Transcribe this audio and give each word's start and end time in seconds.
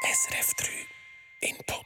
SRF 0.00 0.54
3 0.54 1.48
Input. 1.48 1.84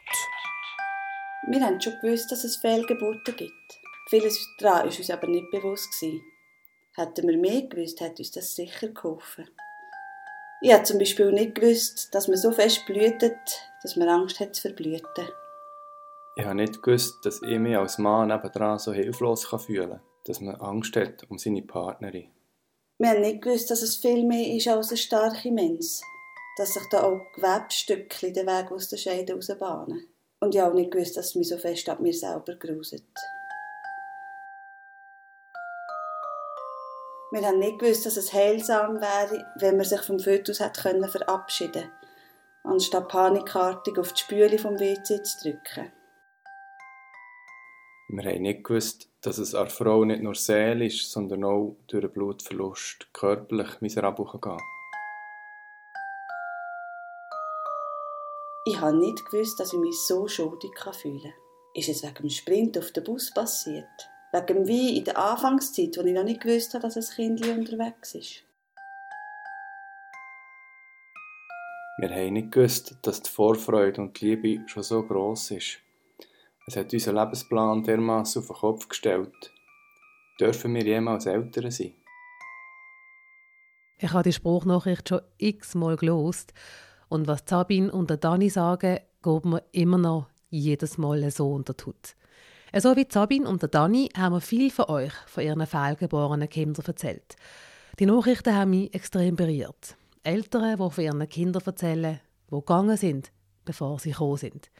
Wir 1.48 1.64
haben 1.64 1.80
schon 1.80 1.94
gewusst, 2.02 2.30
dass 2.30 2.44
es 2.44 2.58
Fehlgeburten 2.58 3.34
gibt. 3.34 3.80
Vieles 4.10 4.38
daran 4.58 4.80
war 4.80 4.84
uns 4.84 5.10
aber 5.10 5.28
nicht 5.28 5.50
bewusst. 5.50 5.98
Gewesen. 5.98 6.22
Hätten 6.94 7.26
wir 7.26 7.38
mehr 7.38 7.62
gewusst, 7.62 8.02
hätte 8.02 8.18
uns 8.18 8.30
das 8.30 8.54
sicher 8.54 8.88
geholfen. 8.88 9.48
Ich 10.60 10.74
habe 10.74 10.82
zum 10.82 10.98
Beispiel 10.98 11.32
nicht 11.32 11.54
gewusst, 11.54 12.14
dass 12.14 12.28
man 12.28 12.36
so 12.36 12.52
fest 12.52 12.84
blühtet, 12.84 13.38
dass 13.82 13.96
man 13.96 14.10
Angst 14.10 14.40
hat 14.40 14.54
zu 14.54 14.60
verblüten. 14.60 15.28
Ich 16.36 16.44
habe 16.44 16.56
nicht 16.56 16.82
gewusst, 16.82 17.14
dass 17.24 17.40
ich 17.40 17.58
mich 17.58 17.78
als 17.78 17.96
Mann 17.96 18.28
nebenan 18.28 18.78
so 18.78 18.92
hilflos 18.92 19.46
fühlen 19.46 19.88
kann, 19.88 20.00
dass 20.26 20.38
man 20.42 20.56
Angst 20.56 20.94
hat 20.96 21.24
um 21.30 21.38
seine 21.38 21.62
Partnerin. 21.62 22.28
Wir 22.98 23.08
haben 23.08 23.22
nicht 23.22 23.40
gewusst, 23.40 23.70
dass 23.70 23.80
es 23.80 23.96
viel 23.96 24.26
mehr 24.26 24.54
ist 24.54 24.68
als 24.68 24.90
eine 24.90 24.98
starke 24.98 25.50
Mensch. 25.50 26.02
Dass 26.56 26.74
sich 26.74 26.82
da 26.90 27.02
auch 27.04 27.20
Gewebstückchen 27.34 28.34
den 28.34 28.46
Weg 28.46 28.70
aus 28.70 28.88
der 28.88 28.98
Scheide 28.98 29.34
rausbahnen. 29.34 30.06
Und 30.40 30.54
ich 30.54 30.60
habe 30.60 30.72
auch 30.72 30.76
nicht 30.76 30.90
gewusst, 30.90 31.16
dass 31.16 31.28
es 31.28 31.34
mich 31.34 31.48
so 31.48 31.56
fest 31.56 31.88
ab 31.88 32.00
mir 32.00 32.12
selber 32.12 32.56
gruset. 32.56 33.04
Wir 37.30 37.46
haben 37.46 37.60
nicht 37.60 37.78
gewusst, 37.78 38.04
dass 38.04 38.16
es 38.16 38.32
heilsam 38.32 39.00
wäre, 39.00 39.46
wenn 39.56 39.76
man 39.76 39.86
sich 39.86 40.02
vom 40.02 40.18
Fötus 40.18 40.60
hätte 40.60 41.08
verabschieden 41.08 41.90
anstatt 42.64 43.08
panikartig 43.08 43.98
auf 43.98 44.12
die 44.12 44.20
Spüle 44.20 44.58
vom 44.58 44.78
WC 44.78 45.22
zu 45.22 45.42
drücken. 45.42 45.92
Wir 48.08 48.30
haben 48.30 48.42
nicht 48.42 48.64
gewusst, 48.64 49.08
dass 49.22 49.38
es 49.38 49.54
einer 49.54 49.70
Frau 49.70 50.04
nicht 50.04 50.22
nur 50.22 50.34
seelisch, 50.34 51.08
sondern 51.08 51.44
auch 51.44 51.76
durch 51.86 52.04
einen 52.04 52.12
Blutverlust 52.12 53.08
körperlich 53.12 53.80
miserabel 53.80 54.26
gehen 54.26 54.40
kann. 54.40 54.58
Ich 58.64 58.80
habe 58.80 58.96
nicht 58.96 59.24
gewusst, 59.24 59.58
dass 59.58 59.72
ich 59.72 59.78
mich 59.80 59.98
so 59.98 60.28
schuldig 60.28 60.70
fühlen 60.92 61.20
kann. 61.20 61.32
Ist 61.74 61.88
es 61.88 62.04
wegen 62.04 62.14
dem 62.14 62.30
Sprint 62.30 62.78
auf 62.78 62.92
den 62.92 63.02
Bus 63.02 63.32
passiert? 63.34 64.08
Wegen 64.30 64.46
dem 64.46 64.68
Wein 64.68 64.96
in 64.96 65.04
der 65.04 65.18
Anfangszeit, 65.18 65.96
wo 65.96 66.02
ich 66.02 66.14
noch 66.14 66.22
nicht 66.22 66.40
gewusst 66.40 66.72
habe, 66.72 66.82
dass 66.82 66.96
ein 66.96 67.16
Kind 67.16 67.44
unterwegs 67.44 68.14
ist? 68.14 68.44
Wir 71.98 72.10
haben 72.10 72.34
nicht 72.34 72.52
gewusst, 72.52 72.94
dass 73.02 73.22
die 73.22 73.30
Vorfreude 73.30 74.00
und 74.00 74.20
die 74.20 74.36
Liebe 74.36 74.68
schon 74.68 74.84
so 74.84 75.02
gross 75.02 75.50
ist. 75.50 75.78
Es 76.68 76.76
hat 76.76 76.92
unseren 76.92 77.16
Lebensplan 77.16 77.82
dermaßen 77.82 78.42
auf 78.42 78.46
den 78.46 78.56
Kopf 78.56 78.88
gestellt. 78.88 79.52
Dürfen 80.38 80.74
wir 80.74 80.84
jemals 80.84 81.26
Eltern 81.26 81.72
sein? 81.72 81.94
Ich 83.98 84.12
habe 84.12 84.22
die 84.22 84.32
Spruchnachricht 84.32 85.08
schon 85.08 85.22
x-mal 85.38 85.96
gelost 85.96 86.52
und 87.12 87.26
was 87.26 87.42
Sabine 87.46 87.92
und 87.92 88.10
Dani 88.24 88.48
sagen, 88.48 88.98
geht 89.22 89.44
mir 89.44 89.62
immer 89.72 89.98
noch 89.98 90.28
jedes 90.48 90.96
Mal 90.96 91.30
so 91.30 91.52
unter 91.52 91.74
die 91.74 91.84
Haut. 91.84 92.16
So 92.74 92.96
wie 92.96 93.06
Sabine 93.06 93.46
und 93.46 93.62
Dani 93.74 94.08
haben 94.16 94.34
wir 94.34 94.40
viel 94.40 94.70
von 94.70 94.86
euch, 94.86 95.12
von 95.26 95.44
ihren 95.44 95.66
fehlgeborenen 95.66 96.48
Kindern 96.48 96.86
erzählt. 96.86 97.36
Die 97.98 98.06
Nachrichten 98.06 98.56
haben 98.56 98.70
mich 98.70 98.94
extrem 98.94 99.36
berührt. 99.36 99.94
Eltern, 100.22 100.78
die 100.78 100.90
von 100.90 101.04
ihren 101.04 101.28
Kindern 101.28 101.62
erzählen, 101.66 102.18
die 102.50 102.54
gegangen 102.54 102.96
sind, 102.96 103.30
bevor 103.66 103.98
sie 103.98 104.12
gekommen 104.12 104.38
sind. 104.38 104.70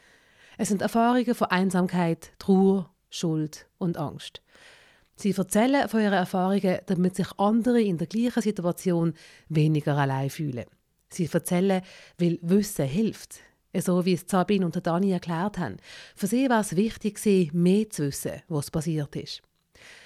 Es 0.56 0.68
sind 0.68 0.80
Erfahrungen 0.80 1.34
von 1.34 1.48
Einsamkeit, 1.48 2.32
Trauer, 2.38 2.88
Schuld 3.10 3.66
und 3.76 3.98
Angst. 3.98 4.40
Sie 5.16 5.32
erzählen 5.32 5.86
von 5.86 6.00
ihren 6.00 6.14
Erfahrungen, 6.14 6.78
damit 6.86 7.14
sich 7.14 7.28
andere 7.36 7.82
in 7.82 7.98
der 7.98 8.06
gleichen 8.06 8.40
Situation 8.40 9.12
weniger 9.50 9.98
allein 9.98 10.30
fühlen. 10.30 10.64
Sie 11.12 11.28
erzählen, 11.32 11.82
weil 12.18 12.38
Wissen 12.42 12.86
hilft. 12.86 13.40
So 13.74 14.04
wie 14.04 14.14
es 14.14 14.24
Sabine 14.26 14.66
und 14.66 14.86
Dani 14.86 15.12
erklärt 15.12 15.58
haben. 15.58 15.78
Für 16.14 16.26
sie 16.26 16.48
war 16.50 16.60
es 16.60 16.76
wichtig, 16.76 17.54
mehr 17.54 17.88
zu 17.88 18.04
wissen, 18.04 18.42
was 18.48 18.70
passiert 18.70 19.16
ist. 19.16 19.42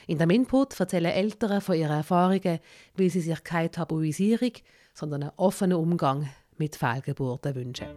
In 0.06 0.18
dem 0.18 0.30
Input 0.30 0.78
erzählen 0.78 1.10
Eltern 1.10 1.60
von 1.60 1.76
ihren 1.76 1.96
Erfahrungen, 1.96 2.60
weil 2.96 3.10
sie 3.10 3.20
sich 3.20 3.42
keine 3.42 3.70
Tabuisierung, 3.70 4.52
sondern 4.94 5.24
einen 5.24 5.32
offenen 5.36 5.78
Umgang 5.78 6.28
mit 6.56 6.76
Fehlgeburten 6.76 7.54
wünschen. 7.54 7.88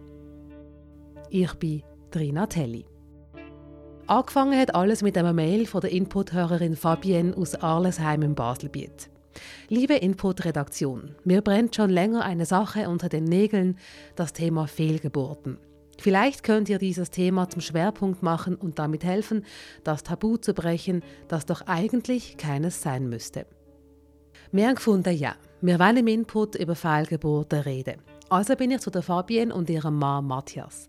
Ich 1.30 1.54
bin 1.54 1.82
Trina 2.10 2.46
Telli. 2.46 2.84
Angefangen 4.08 4.58
hat 4.58 4.74
alles 4.74 5.02
mit 5.02 5.16
einer 5.16 5.32
Mail 5.32 5.66
von 5.66 5.82
der 5.82 5.92
Input-Hörerin 5.92 6.74
Fabienne 6.74 7.36
aus 7.36 7.54
Arlesheim 7.54 8.22
im 8.22 8.34
Baselbiet. 8.34 9.08
Liebe 9.68 9.94
Input-Redaktion, 9.94 11.14
mir 11.24 11.42
brennt 11.42 11.76
schon 11.76 11.90
länger 11.90 12.24
eine 12.24 12.46
Sache 12.46 12.88
unter 12.88 13.08
den 13.08 13.24
Nägeln, 13.24 13.78
das 14.16 14.32
Thema 14.32 14.66
Fehlgeburten. 14.66 15.58
Vielleicht 15.98 16.44
könnt 16.44 16.68
ihr 16.68 16.78
dieses 16.78 17.10
Thema 17.10 17.48
zum 17.50 17.60
Schwerpunkt 17.60 18.22
machen 18.22 18.54
und 18.54 18.78
damit 18.78 19.04
helfen, 19.04 19.44
das 19.84 20.02
Tabu 20.02 20.38
zu 20.38 20.54
brechen, 20.54 21.02
das 21.28 21.44
doch 21.44 21.62
eigentlich 21.66 22.38
keines 22.38 22.80
sein 22.80 23.08
müsste. 23.08 23.46
Wir 24.50 24.74
gefunden, 24.74 25.14
ja, 25.14 25.36
wir 25.60 25.78
wollen 25.78 25.98
im 25.98 26.06
Input 26.06 26.54
über 26.54 26.74
Fehlgeburten 26.74 27.60
reden. 27.60 28.00
Also 28.30 28.54
bin 28.56 28.70
ich 28.70 28.80
zu 28.80 28.90
der 28.90 29.02
Fabienne 29.02 29.52
und 29.52 29.68
ihrem 29.68 29.98
Mann 29.98 30.24
Matthias. 30.24 30.88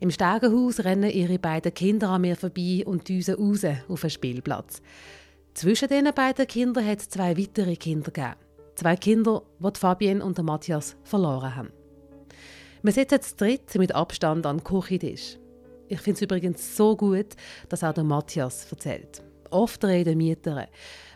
Im 0.00 0.10
Stegenhaus 0.10 0.80
rennen 0.80 1.10
ihre 1.10 1.38
beiden 1.38 1.72
Kinder 1.72 2.10
an 2.10 2.22
mir 2.22 2.36
vorbei 2.36 2.82
und 2.84 3.08
düsen 3.08 3.36
raus 3.36 3.64
auf 3.88 4.00
den 4.00 4.10
Spielplatz. 4.10 4.82
Zwischen 5.54 5.88
diesen 5.88 6.14
beiden 6.14 6.46
Kindern 6.46 6.86
hat 6.86 7.00
es 7.00 7.08
zwei 7.08 7.36
weitere 7.36 7.76
Kinder 7.76 8.10
gegeben. 8.10 8.36
Zwei 8.76 8.96
Kinder, 8.96 9.42
die 9.58 9.78
Fabienne 9.78 10.24
und 10.24 10.42
Matthias 10.42 10.96
verloren 11.02 11.54
haben. 11.54 11.72
Wir 12.82 12.92
sitzen 12.92 13.20
zu 13.20 13.36
dritt 13.36 13.74
mit 13.74 13.94
Abstand 13.94 14.46
an 14.46 14.58
den 14.58 14.64
Küchentisch. 14.64 15.36
Ich 15.88 16.00
finde 16.00 16.16
es 16.16 16.22
übrigens 16.22 16.76
so 16.76 16.96
gut, 16.96 17.36
dass 17.68 17.84
auch 17.84 17.92
der 17.92 18.04
Matthias 18.04 18.70
erzählt. 18.70 19.22
Oft 19.50 19.84
reden 19.84 20.16
Mieter. 20.16 20.68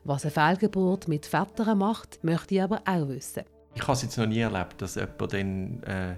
Was 0.03 0.25
eine 0.25 0.33
Fehlgeburt 0.33 1.09
mit 1.09 1.25
Vätern 1.25 1.79
macht, 1.79 2.23
möchte 2.23 2.57
ich 2.57 2.63
aber 2.63 2.83
auch 2.85 3.09
wissen. 3.09 3.45
Ich 3.75 3.83
habe 3.83 3.93
es 3.93 4.03
jetzt 4.03 4.19
noch 4.19 4.27
nie 4.27 4.41
erlebt, 4.41 4.83
dass 4.83 4.97
jemand 4.97 5.33
dann 5.33 5.83
äh, 5.85 6.17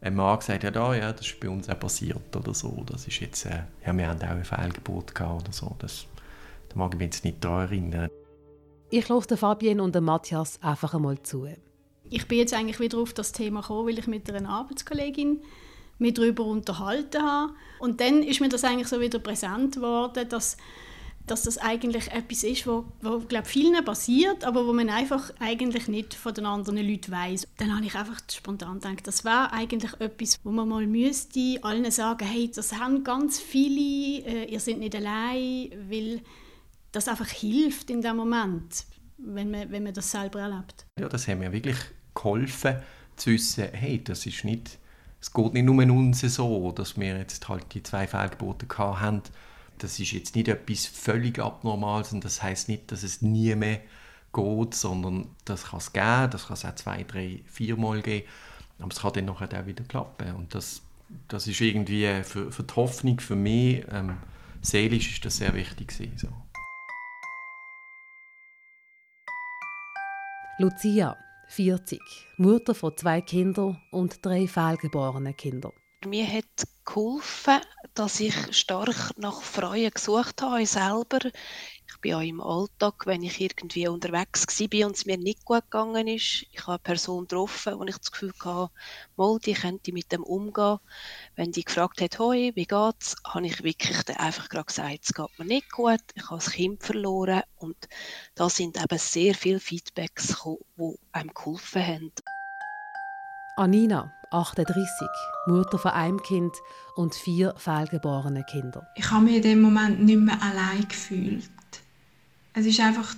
ein 0.00 0.14
Mann 0.14 0.38
gesagt 0.38 0.64
hat, 0.64 0.76
ah, 0.76 0.94
ja, 0.94 1.12
das 1.12 1.26
ist 1.26 1.40
bei 1.40 1.48
uns 1.48 1.68
auch 1.68 1.78
passiert 1.78 2.34
oder 2.34 2.54
so. 2.54 2.82
Das 2.86 3.06
ist 3.06 3.20
jetzt, 3.20 3.44
äh, 3.46 3.64
ja, 3.84 3.96
wir 3.96 4.08
haben 4.08 4.22
auch 4.22 4.28
eine 4.28 4.44
Fehlgeburt 4.44 5.14
gehabt 5.14 5.42
oder 5.42 5.52
so. 5.52 5.76
Das, 5.80 6.06
da 6.68 6.76
mag 6.76 6.94
ich 6.94 6.98
mich 6.98 7.06
jetzt 7.06 7.24
nicht 7.24 7.42
daran 7.44 7.68
erinnern. 7.68 8.10
Ich 8.90 9.08
lasse 9.08 9.36
Fabienne 9.36 9.82
und 9.82 10.00
Matthias 10.00 10.62
einfach 10.62 10.94
einmal 10.94 11.22
zu. 11.22 11.46
Ich 12.10 12.26
bin 12.26 12.38
jetzt 12.38 12.54
eigentlich 12.54 12.80
wieder 12.80 12.98
auf 12.98 13.12
das 13.12 13.32
Thema 13.32 13.60
gekommen, 13.60 13.88
weil 13.88 13.98
ich 13.98 14.06
mit 14.06 14.32
einer 14.32 14.48
Arbeitskollegin 14.48 15.42
mich 15.98 16.14
darüber 16.14 16.44
unterhalten 16.44 17.22
habe. 17.22 17.52
Und 17.80 18.00
dann 18.00 18.22
ist 18.22 18.40
mir 18.40 18.48
das 18.48 18.64
eigentlich 18.64 18.88
so 18.88 19.00
wieder 19.00 19.18
präsent 19.18 19.74
geworden, 19.74 20.26
dass 20.28 20.56
dass 21.30 21.42
das 21.42 21.58
eigentlich 21.58 22.10
etwas 22.10 22.42
ist, 22.42 22.66
wo, 22.66 22.84
wo 23.00 23.18
glaube 23.18 23.46
vielen 23.46 23.84
passiert, 23.84 24.44
aber 24.44 24.66
wo 24.66 24.72
man 24.72 24.88
einfach 24.88 25.30
eigentlich 25.38 25.88
nicht 25.88 26.14
von 26.14 26.34
den 26.34 26.46
anderen 26.46 26.78
Leuten 26.78 27.12
weiß. 27.12 27.46
Dann 27.58 27.74
habe 27.74 27.84
ich 27.86 27.94
einfach 27.94 28.20
spontan 28.30 28.80
gedacht, 28.80 29.06
das 29.06 29.24
wäre 29.24 29.52
eigentlich 29.52 29.92
etwas, 30.00 30.38
wo 30.42 30.50
man 30.50 30.68
mal 30.68 30.86
müsste 30.86 31.58
allen 31.62 31.90
sagen, 31.90 32.26
hey, 32.26 32.50
das 32.52 32.72
haben 32.72 33.04
ganz 33.04 33.38
viele, 33.38 34.24
äh, 34.26 34.44
ihr 34.50 34.60
seid 34.60 34.78
nicht 34.78 34.96
allein, 34.96 35.70
weil 35.88 36.22
das 36.92 37.08
einfach 37.08 37.28
hilft 37.28 37.90
in 37.90 38.02
dem 38.02 38.16
Moment, 38.16 38.86
wenn 39.18 39.50
man, 39.50 39.70
wenn 39.70 39.82
man 39.82 39.94
das 39.94 40.10
selber 40.10 40.40
erlebt. 40.40 40.86
Ja, 40.98 41.08
das 41.08 41.28
hat 41.28 41.38
mir 41.38 41.52
wirklich 41.52 41.78
geholfen, 42.14 42.76
zu 43.16 43.30
wissen, 43.30 43.68
hey, 43.72 44.02
das 44.02 44.26
ist 44.26 44.44
nicht, 44.44 44.78
es 45.20 45.32
geht 45.32 45.52
nicht 45.52 45.64
nur 45.64 45.82
uns 45.82 46.20
so, 46.20 46.72
dass 46.72 46.98
wir 46.98 47.18
jetzt 47.18 47.48
halt 47.48 47.74
die 47.74 47.82
zwei 47.82 48.06
Fehlgebote 48.06 48.66
haben, 48.78 49.22
das 49.78 49.98
ist 49.98 50.12
jetzt 50.12 50.34
nicht 50.34 50.48
etwas 50.48 50.86
völlig 50.86 51.38
Abnormales 51.38 52.12
und 52.12 52.24
das 52.24 52.42
heißt 52.42 52.68
nicht, 52.68 52.90
dass 52.90 53.02
es 53.02 53.22
nie 53.22 53.54
mehr 53.54 53.80
geht, 54.32 54.74
sondern 54.74 55.28
das 55.44 55.66
kann 55.66 55.78
es 55.78 55.92
geben, 55.92 56.30
das 56.30 56.46
kann 56.46 56.54
es 56.54 56.64
auch 56.64 56.74
zwei, 56.74 57.04
drei, 57.04 57.42
viermal 57.46 58.02
geben, 58.02 58.26
aber 58.78 58.92
es 58.92 59.00
kann 59.00 59.12
dann 59.12 59.24
nachher 59.26 59.60
auch 59.60 59.66
wieder 59.66 59.84
klappen 59.84 60.34
und 60.34 60.54
das, 60.54 60.82
das 61.28 61.46
ist 61.46 61.60
irgendwie 61.60 62.22
für, 62.24 62.52
für 62.52 62.62
die 62.62 62.74
Hoffnung, 62.74 63.20
für 63.20 63.36
mich, 63.36 63.84
ähm, 63.90 64.18
seelisch 64.62 65.12
ist 65.12 65.24
das 65.24 65.38
sehr 65.38 65.54
wichtig 65.54 65.88
gewesen, 65.88 66.16
so. 66.16 66.28
Lucia, 70.60 71.16
40, 71.46 72.00
Mutter 72.36 72.74
von 72.74 72.96
zwei 72.96 73.20
Kindern 73.20 73.80
und 73.92 74.26
drei 74.26 74.48
fehlgeborenen 74.48 75.36
Kindern. 75.36 75.70
Mir 76.04 76.26
hat 76.26 76.66
geholfen, 76.84 77.60
dass 77.94 78.18
ich 78.18 78.34
stark 78.56 79.16
nach 79.18 79.40
Freuen 79.40 79.92
gesucht 79.92 80.42
habe, 80.42 80.66
selber. 80.66 81.20
Bin 82.00 82.14
auch 82.14 82.20
im 82.20 82.40
Alltag, 82.40 83.06
wenn 83.06 83.22
ich 83.22 83.40
irgendwie 83.40 83.88
unterwegs 83.88 84.46
war 84.46 84.86
und 84.86 84.96
es 84.96 85.06
mir 85.06 85.18
nicht 85.18 85.44
gut 85.44 85.64
gegangen 85.64 86.06
ist. 86.06 86.46
Ich 86.52 86.60
habe 86.62 86.72
eine 86.72 86.78
Person 86.78 87.22
getroffen, 87.26 87.78
wo 87.78 87.84
ich 87.84 87.98
das 87.98 88.12
Gefühl 88.12 88.32
hatte, 88.44 88.70
mal, 89.16 89.38
die 89.38 89.54
könnte 89.54 89.92
mit 89.92 90.12
dem 90.12 90.22
umgehen. 90.22 90.78
Wenn 91.34 91.50
die 91.50 91.64
gefragt 91.64 92.00
hat, 92.00 92.18
hoi, 92.18 92.52
wie 92.54 92.66
geht's, 92.66 93.16
habe 93.26 93.46
ich 93.46 93.62
wirklich 93.64 93.96
einfach 94.18 94.48
gerade 94.48 94.66
gesagt, 94.66 95.00
es 95.02 95.14
geht 95.14 95.38
mir 95.38 95.44
nicht 95.44 95.72
gut, 95.72 96.02
ich 96.14 96.24
habe 96.24 96.36
das 96.36 96.52
Kind 96.52 96.82
verloren 96.82 97.42
und 97.56 97.76
da 98.34 98.48
sind 98.48 98.80
eben 98.80 98.98
sehr 98.98 99.34
viele 99.34 99.60
Feedbacks 99.60 100.28
gekommen, 100.28 100.58
die 100.76 100.98
einem 101.12 101.34
geholfen 101.34 101.84
haben. 101.84 102.12
Anina, 103.56 104.12
38, 104.30 105.08
Mutter 105.48 105.78
von 105.78 105.90
einem 105.90 106.22
Kind 106.22 106.54
und 106.94 107.14
vier 107.14 107.54
fehlgeborenen 107.56 108.46
Kindern. 108.46 108.86
Ich 108.94 109.10
habe 109.10 109.24
mich 109.24 109.36
in 109.36 109.42
dem 109.42 109.62
Moment 109.62 110.00
nicht 110.04 110.20
mehr 110.20 110.40
allein 110.40 110.86
gefühlt. 110.86 111.50
Es 112.58 112.66
ist 112.66 112.80
einfach, 112.80 113.14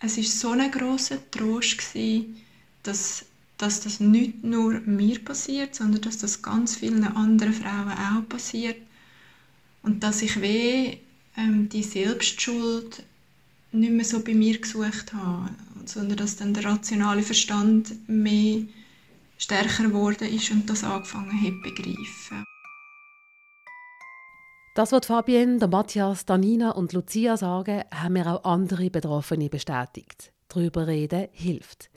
es 0.00 0.18
ist 0.18 0.38
so 0.38 0.50
ein 0.50 0.70
großer 0.70 1.16
Trost 1.30 1.78
gewesen, 1.78 2.36
dass, 2.82 3.24
dass 3.56 3.80
das 3.80 3.98
nicht 3.98 4.44
nur 4.44 4.74
mir 4.80 5.24
passiert, 5.24 5.74
sondern 5.74 6.02
dass 6.02 6.18
das 6.18 6.42
ganz 6.42 6.76
vielen 6.76 7.02
anderen 7.02 7.54
Frauen 7.54 7.92
auch 7.92 8.28
passiert 8.28 8.76
und 9.82 10.02
dass 10.02 10.20
ich 10.20 10.38
weh 10.38 10.98
ähm, 11.38 11.70
die 11.70 11.82
Selbstschuld 11.82 13.02
nicht 13.72 13.92
mehr 13.92 14.04
so 14.04 14.20
bei 14.20 14.34
mir 14.34 14.58
gesucht 14.58 15.14
habe, 15.14 15.48
sondern 15.86 16.18
dass 16.18 16.36
dann 16.36 16.52
der 16.52 16.66
rationale 16.66 17.22
Verstand 17.22 18.06
mehr 18.06 18.64
stärker 19.38 19.84
geworden 19.84 20.28
ist 20.28 20.50
und 20.50 20.68
das 20.68 20.84
angefangen 20.84 21.40
hat 21.40 21.62
begreifen. 21.62 22.44
Das, 24.74 24.90
was 24.90 25.06
Fabienne, 25.06 25.68
Matthias, 25.68 26.26
Danina 26.26 26.72
und 26.72 26.92
Lucia 26.92 27.36
sagen, 27.36 27.84
haben 27.94 28.12
mir 28.14 28.26
auch 28.26 28.42
andere 28.42 28.90
Betroffene 28.90 29.48
bestätigt. 29.48 30.32
Darüber 30.48 30.88
reden 30.88 31.28
hilft. 31.30 31.90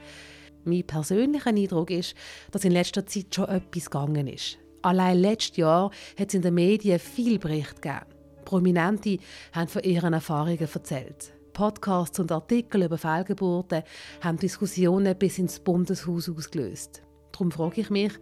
Mein 0.63 0.85
persönlicher 0.85 1.49
Eindruck 1.49 1.89
ist, 1.89 2.13
dass 2.51 2.65
in 2.65 2.73
letzter 2.73 3.03
Zeit 3.07 3.33
schon 3.33 3.49
etwas 3.49 3.89
gegangen 3.89 4.27
ist. 4.27 4.59
Allein 4.83 5.17
letztes 5.17 5.57
Jahr 5.57 5.89
hat 6.19 6.27
es 6.27 6.35
in 6.35 6.43
den 6.43 6.53
Medien 6.53 6.99
viel 6.99 7.39
Bericht 7.39 7.81
gegeben. 7.81 8.05
Prominente 8.45 9.17
haben 9.53 9.69
von 9.69 9.81
ihren 9.81 10.13
Erfahrungen 10.13 10.69
erzählt. 10.71 11.33
Podcasts 11.53 12.19
und 12.19 12.31
Artikel 12.31 12.83
über 12.83 12.99
Fehlgeburten 12.99 13.81
haben 14.21 14.37
Diskussionen 14.37 15.17
bis 15.17 15.39
ins 15.39 15.59
Bundeshaus 15.59 16.29
ausgelöst. 16.29 17.01
Darum 17.31 17.49
frage 17.49 17.81
ich 17.81 17.89
mich, 17.89 18.13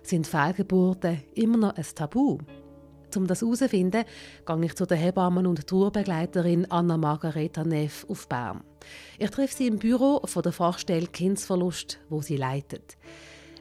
sind 0.00 0.26
Fehlgeburten 0.26 1.22
immer 1.34 1.58
noch 1.58 1.76
ein 1.76 1.86
Tabu? 1.94 2.38
Um 3.16 3.26
das 3.26 3.42
herauszufinden, 3.42 4.04
gehe 4.46 4.64
ich 4.64 4.74
zu 4.74 4.86
der 4.86 4.96
Hebammen- 4.96 5.46
und 5.46 5.66
Tourbegleiterin 5.66 6.70
Anna 6.70 6.96
Margareta 6.96 7.64
Neff 7.64 8.06
auf 8.08 8.28
Bern. 8.28 8.62
Ich 9.18 9.30
treffe 9.30 9.56
sie 9.56 9.66
im 9.66 9.78
Büro 9.78 10.20
von 10.24 10.42
der 10.42 10.52
Fachstelle 10.52 11.06
Kindsverlust, 11.06 11.98
wo 12.08 12.22
sie 12.22 12.36
leitet. 12.36 12.96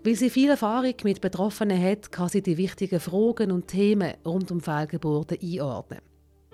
Weil 0.03 0.15
sie 0.15 0.29
viel 0.29 0.49
Erfahrung 0.49 0.93
mit 1.03 1.21
Betroffenen 1.21 1.81
hat, 1.81 2.11
kann 2.11 2.29
sie 2.29 2.41
die 2.41 2.57
wichtigen 2.57 2.99
Fragen 2.99 3.51
und 3.51 3.67
Themen 3.67 4.13
rund 4.25 4.51
um 4.51 4.61
Fehlgeburten 4.61 5.37
einordnen. 5.41 5.99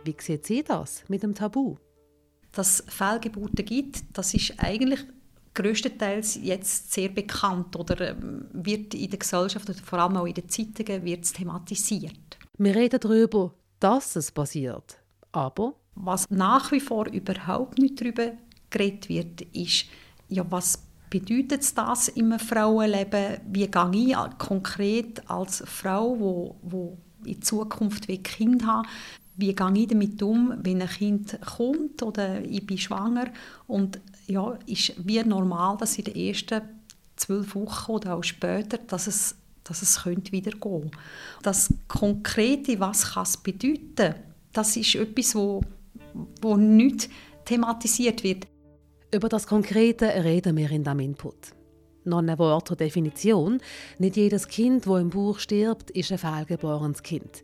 Wie 0.03 0.15
sieht 0.19 0.45
sie 0.45 0.63
das 0.63 1.03
mit 1.07 1.23
dem 1.23 1.35
Tabu? 1.35 1.77
Dass 2.51 2.79
es 2.79 2.93
Fehlgeburten 2.93 3.65
gibt, 3.65 4.03
das 4.13 4.33
ist 4.33 4.53
eigentlich 4.57 5.05
größtenteils 5.53 6.39
jetzt 6.41 6.91
sehr 6.91 7.09
bekannt 7.09 7.75
oder 7.75 8.11
ähm, 8.11 8.45
wird 8.53 8.93
in 8.93 9.09
der 9.09 9.19
Gesellschaft 9.19 9.69
oder 9.69 9.79
vor 9.79 9.99
allem 9.99 10.17
auch 10.17 10.25
in 10.25 10.33
den 10.33 10.49
Zeitungen 10.49 11.03
wird 11.03 11.31
thematisiert. 11.33 12.37
Wir 12.57 12.75
reden 12.75 12.99
darüber, 12.99 13.53
dass 13.79 14.15
es 14.15 14.31
passiert. 14.31 14.97
Aber 15.31 15.75
was 15.95 16.29
nach 16.29 16.71
wie 16.71 16.79
vor 16.79 17.07
überhaupt 17.07 17.79
nicht 17.79 17.99
darüber 17.99 18.31
geredet 18.69 19.09
wird, 19.09 19.41
ist, 19.53 19.85
ja, 20.29 20.45
was 20.49 20.79
bedeutet 21.09 21.77
das 21.77 22.07
im 22.09 22.37
Frauenleben? 22.39 23.37
Wie 23.51 23.67
gehe 23.67 23.91
ich 23.93 24.37
konkret 24.37 25.29
als 25.29 25.63
Frau, 25.65 26.19
wo, 26.19 26.55
wo 26.61 26.97
in 27.25 27.41
Zukunft 27.41 28.09
ein 28.09 28.23
Kind 28.23 28.65
haben 28.65 28.87
wie 29.35 29.53
gehe 29.53 29.73
ich 29.75 29.87
damit 29.87 30.21
um, 30.21 30.53
wenn 30.61 30.81
ein 30.81 30.87
Kind 30.87 31.39
kommt 31.41 32.03
oder 32.03 32.41
ich 32.41 32.65
bin 32.65 32.77
schwanger 32.77 33.27
und 33.67 33.99
ja, 34.27 34.57
ist 34.65 34.93
wie 34.97 35.21
normal, 35.23 35.77
dass 35.77 35.97
in 35.97 36.05
den 36.05 36.15
ersten 36.15 36.61
zwölf 37.15 37.55
Wochen 37.55 37.91
oder 37.91 38.15
auch 38.15 38.23
später, 38.23 38.77
dass 38.77 39.07
es, 39.07 39.35
dass 39.63 39.81
es 39.81 40.03
könnte 40.03 40.31
wieder 40.31 40.51
gehen 40.51 40.91
Das 41.41 41.73
Konkrete, 41.87 42.79
was 42.79 43.15
es 43.15 43.37
bedeuten, 43.37 44.15
das 44.51 44.77
ist 44.77 44.95
etwas, 44.95 45.35
wo, 45.35 45.61
wo 46.41 46.57
nicht 46.57 47.09
thematisiert 47.45 48.23
wird. 48.23 48.47
Über 49.13 49.29
das 49.29 49.47
Konkrete 49.47 50.05
reden 50.23 50.57
wir 50.57 50.71
in 50.71 50.83
diesem 50.83 50.99
Input. 50.99 51.53
Noch 52.05 52.19
ein 52.19 52.37
Wort 52.37 52.67
zur 52.67 52.77
Definition. 52.77 53.59
Nicht 53.97 54.17
jedes 54.17 54.47
Kind, 54.47 54.85
das 54.85 55.01
im 55.01 55.09
Bauch 55.09 55.39
stirbt, 55.39 55.91
ist 55.91 56.11
ein 56.11 56.17
fehlgeborenes 56.17 57.01
Kind. 57.01 57.43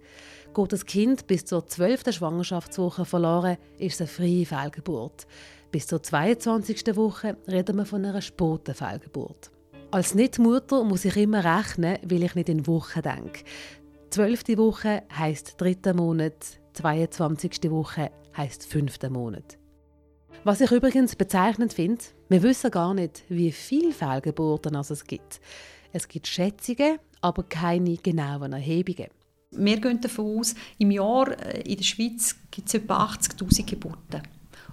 Geht 0.54 0.74
das 0.74 0.86
Kind 0.86 1.28
bis 1.28 1.46
zur 1.46 1.66
12. 1.66 2.12
Schwangerschaftswoche 2.14 3.06
verloren, 3.06 3.58
ist 3.78 3.96
es 3.96 4.02
eine 4.02 4.08
freie 4.08 4.46
Fehlgeburt. 4.46 5.28
Bis 5.72 5.88
zur 5.88 6.02
22. 6.02 6.96
Woche 6.96 7.38
reden 7.48 7.78
wir 7.78 7.86
von 7.86 8.04
einer 8.04 8.22
späten 8.22 8.74
Fehlgeburt. 8.74 9.52
Als 9.92 10.14
Nichtmutter 10.14 10.84
muss 10.84 11.04
ich 11.04 11.18
immer 11.18 11.44
rechnen, 11.44 11.98
weil 12.04 12.22
ich 12.22 12.36
nicht 12.36 12.48
in 12.48 12.68
Wochen 12.68 13.02
denke. 13.02 13.44
Zwölfte 14.12 14.56
Woche 14.60 15.02
heisst 15.18 15.60
dritter 15.60 15.96
Monat, 15.96 16.60
22. 16.74 17.72
Woche 17.72 18.12
heisst 18.38 18.68
fünfter 18.68 19.10
Monat. 19.10 19.58
Was 20.44 20.62
ich 20.62 20.72
übrigens 20.72 21.16
bezeichnend 21.16 21.74
finde, 21.74 22.04
wir 22.30 22.44
wissen 22.44 22.70
gar 22.70 22.94
nicht, 22.94 23.24
wie 23.30 23.52
viele 23.52 23.92
Fehlgeburten 23.92 24.76
es 24.76 25.04
gibt. 25.06 25.42
Es 25.92 26.08
gibt 26.08 26.28
Schätzungen, 26.28 27.00
aber 27.22 27.42
keine 27.42 27.98
genauen 27.98 28.54
Erhebungen. 28.54 29.10
Wir 29.52 29.82
gehen 29.82 30.02
davon 30.02 30.40
aus, 30.40 30.54
im 30.78 30.92
Jahr 30.92 31.30
äh, 31.42 31.62
in 31.62 31.78
der 31.78 31.84
Schweiz 31.84 32.36
gibt 32.52 32.68
es 32.68 32.76
etwa 32.76 33.06
80'000 33.06 33.66
Geburten. 33.66 34.22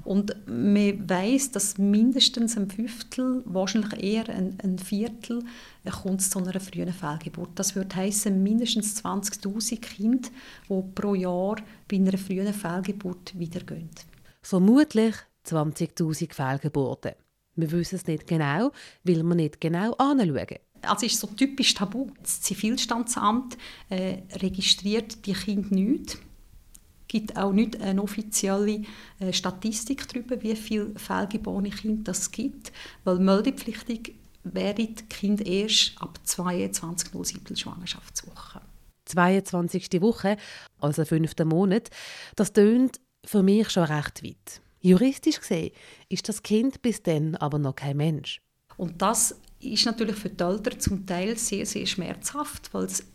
Und 0.07 0.37
man 0.47 1.11
weiß, 1.11 1.51
dass 1.51 1.79
mindestens 1.79 2.57
ein 2.57 2.71
Fünftel, 2.71 3.43
wahrscheinlich 3.45 4.01
eher 4.01 4.29
ein, 4.29 4.57
ein 4.63 4.79
Viertel, 4.79 5.43
äh, 5.83 5.91
kommt 5.91 6.23
zu 6.23 6.39
einer 6.39 6.61
frühen 6.61 6.93
Fehlgeburt. 6.93 7.51
Das 7.57 7.75
würde 7.75 7.97
heißen 7.97 8.41
mindestens 8.41 9.05
20'000 9.05 9.81
Kinder, 9.81 10.29
die 10.69 10.83
pro 10.95 11.17
Jahr 11.17 11.57
bei 11.89 11.97
einer 11.97 12.17
frühen 12.17 12.55
Fehlgeburt 12.55 13.37
wiedergehen. 13.37 13.91
Vermutlich 14.43 15.17
20'000 15.45 16.33
Fehlgeburten. 16.33 17.15
Wir 17.57 17.73
wissen 17.73 17.97
es 17.97 18.07
nicht 18.07 18.29
genau, 18.29 18.71
weil 19.03 19.25
wir 19.25 19.35
nicht 19.35 19.61
genau 19.61 19.93
anschauen. 19.95 20.59
Also 20.83 21.05
ist 21.05 21.19
so 21.19 21.27
typisch 21.27 21.75
Tabu. 21.75 22.11
Das 22.23 22.43
Zivilstandsamt 22.43 23.59
äh, 23.89 24.19
registriert 24.41 25.27
die 25.27 25.33
Kinder 25.33 25.75
nicht. 25.75 26.19
Es 27.17 27.23
gibt 27.23 27.39
auch 27.39 27.53
nicht 27.55 27.81
eine 27.81 28.03
offizielle 28.03 28.83
äh, 29.21 29.33
Statistik 29.33 30.07
darüber, 30.07 30.43
wie 30.43 30.55
viele 30.55 30.91
fehlgeborene 30.99 31.71
Kinder 31.71 32.13
es 32.13 32.31
gibt, 32.31 32.73
weil 33.05 33.19
meldepflichtig 33.21 34.17
wären 34.45 34.77
die 34.77 34.95
Kinder 35.09 35.47
erst 35.47 35.93
ab 35.99 36.19
22 36.25 37.09
07 37.13 37.57
Schwangerschaftswoche. 37.57 38.61
22. 39.07 40.03
Woche, 40.03 40.37
also 40.79 41.07
fünfter 41.07 41.47
Monat, 41.47 41.89
das 42.35 42.53
tönt 42.53 43.01
für 43.25 43.43
mich 43.43 43.71
schon 43.71 43.85
recht 43.85 44.23
weit. 44.23 44.61
Juristisch 44.83 45.41
gesehen 45.41 45.73
ist 46.11 46.29
das 46.29 46.43
Kind 46.43 46.83
bis 46.83 47.03
dann 47.03 47.35
aber 47.37 47.59
noch 47.59 47.77
kein 47.77 47.97
Mensch. 47.97 48.43
Und 48.77 49.01
das 49.01 49.41
ist 49.59 49.87
natürlich 49.87 50.17
für 50.17 50.29
die 50.29 50.45
Eltern 50.45 50.81
zum 50.81 51.07
Teil 51.07 51.39
sehr, 51.39 51.65
sehr 51.65 51.87
schmerzhaft, 51.87 52.75
weil 52.75 52.85
es 52.85 53.07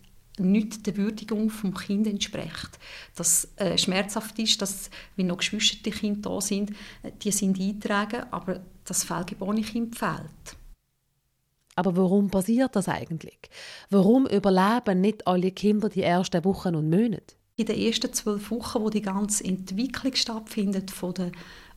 nicht 0.41 0.85
der 0.87 0.97
Würdigung 0.97 1.49
vom 1.49 1.73
Kind 1.73 2.07
entspricht. 2.07 2.79
Das 3.15 3.47
äh, 3.57 3.77
schmerzhaft 3.77 4.37
ist, 4.39 4.61
dass, 4.61 4.89
wenn 5.15 5.27
noch 5.27 5.37
geschwisterte 5.37 5.91
Kinder 5.91 6.29
da 6.29 6.41
sind, 6.41 6.71
äh, 7.03 7.11
die 7.21 7.31
sind 7.31 7.59
eingetragen, 7.59 8.23
aber 8.31 8.61
das 8.85 9.03
fehlgeborene 9.03 9.61
Kind 9.61 9.97
fehlt. 9.97 10.57
Aber 11.75 11.95
warum 11.95 12.29
passiert 12.29 12.75
das 12.75 12.87
eigentlich? 12.87 13.39
Warum 13.89 14.27
überleben 14.27 15.01
nicht 15.01 15.25
alle 15.25 15.51
Kinder 15.51 15.89
die 15.89 16.03
ersten 16.03 16.43
Wochen 16.43 16.75
und 16.75 16.89
Monate? 16.89 17.35
In 17.55 17.65
den 17.65 17.79
ersten 17.79 18.11
zwölf 18.13 18.51
Wochen, 18.51 18.81
wo 18.81 18.89
die 18.89 19.01
ganze 19.01 19.43
Entwicklung 19.45 20.15
stattfindet 20.15 20.91
von 20.91 21.13
der 21.13 21.31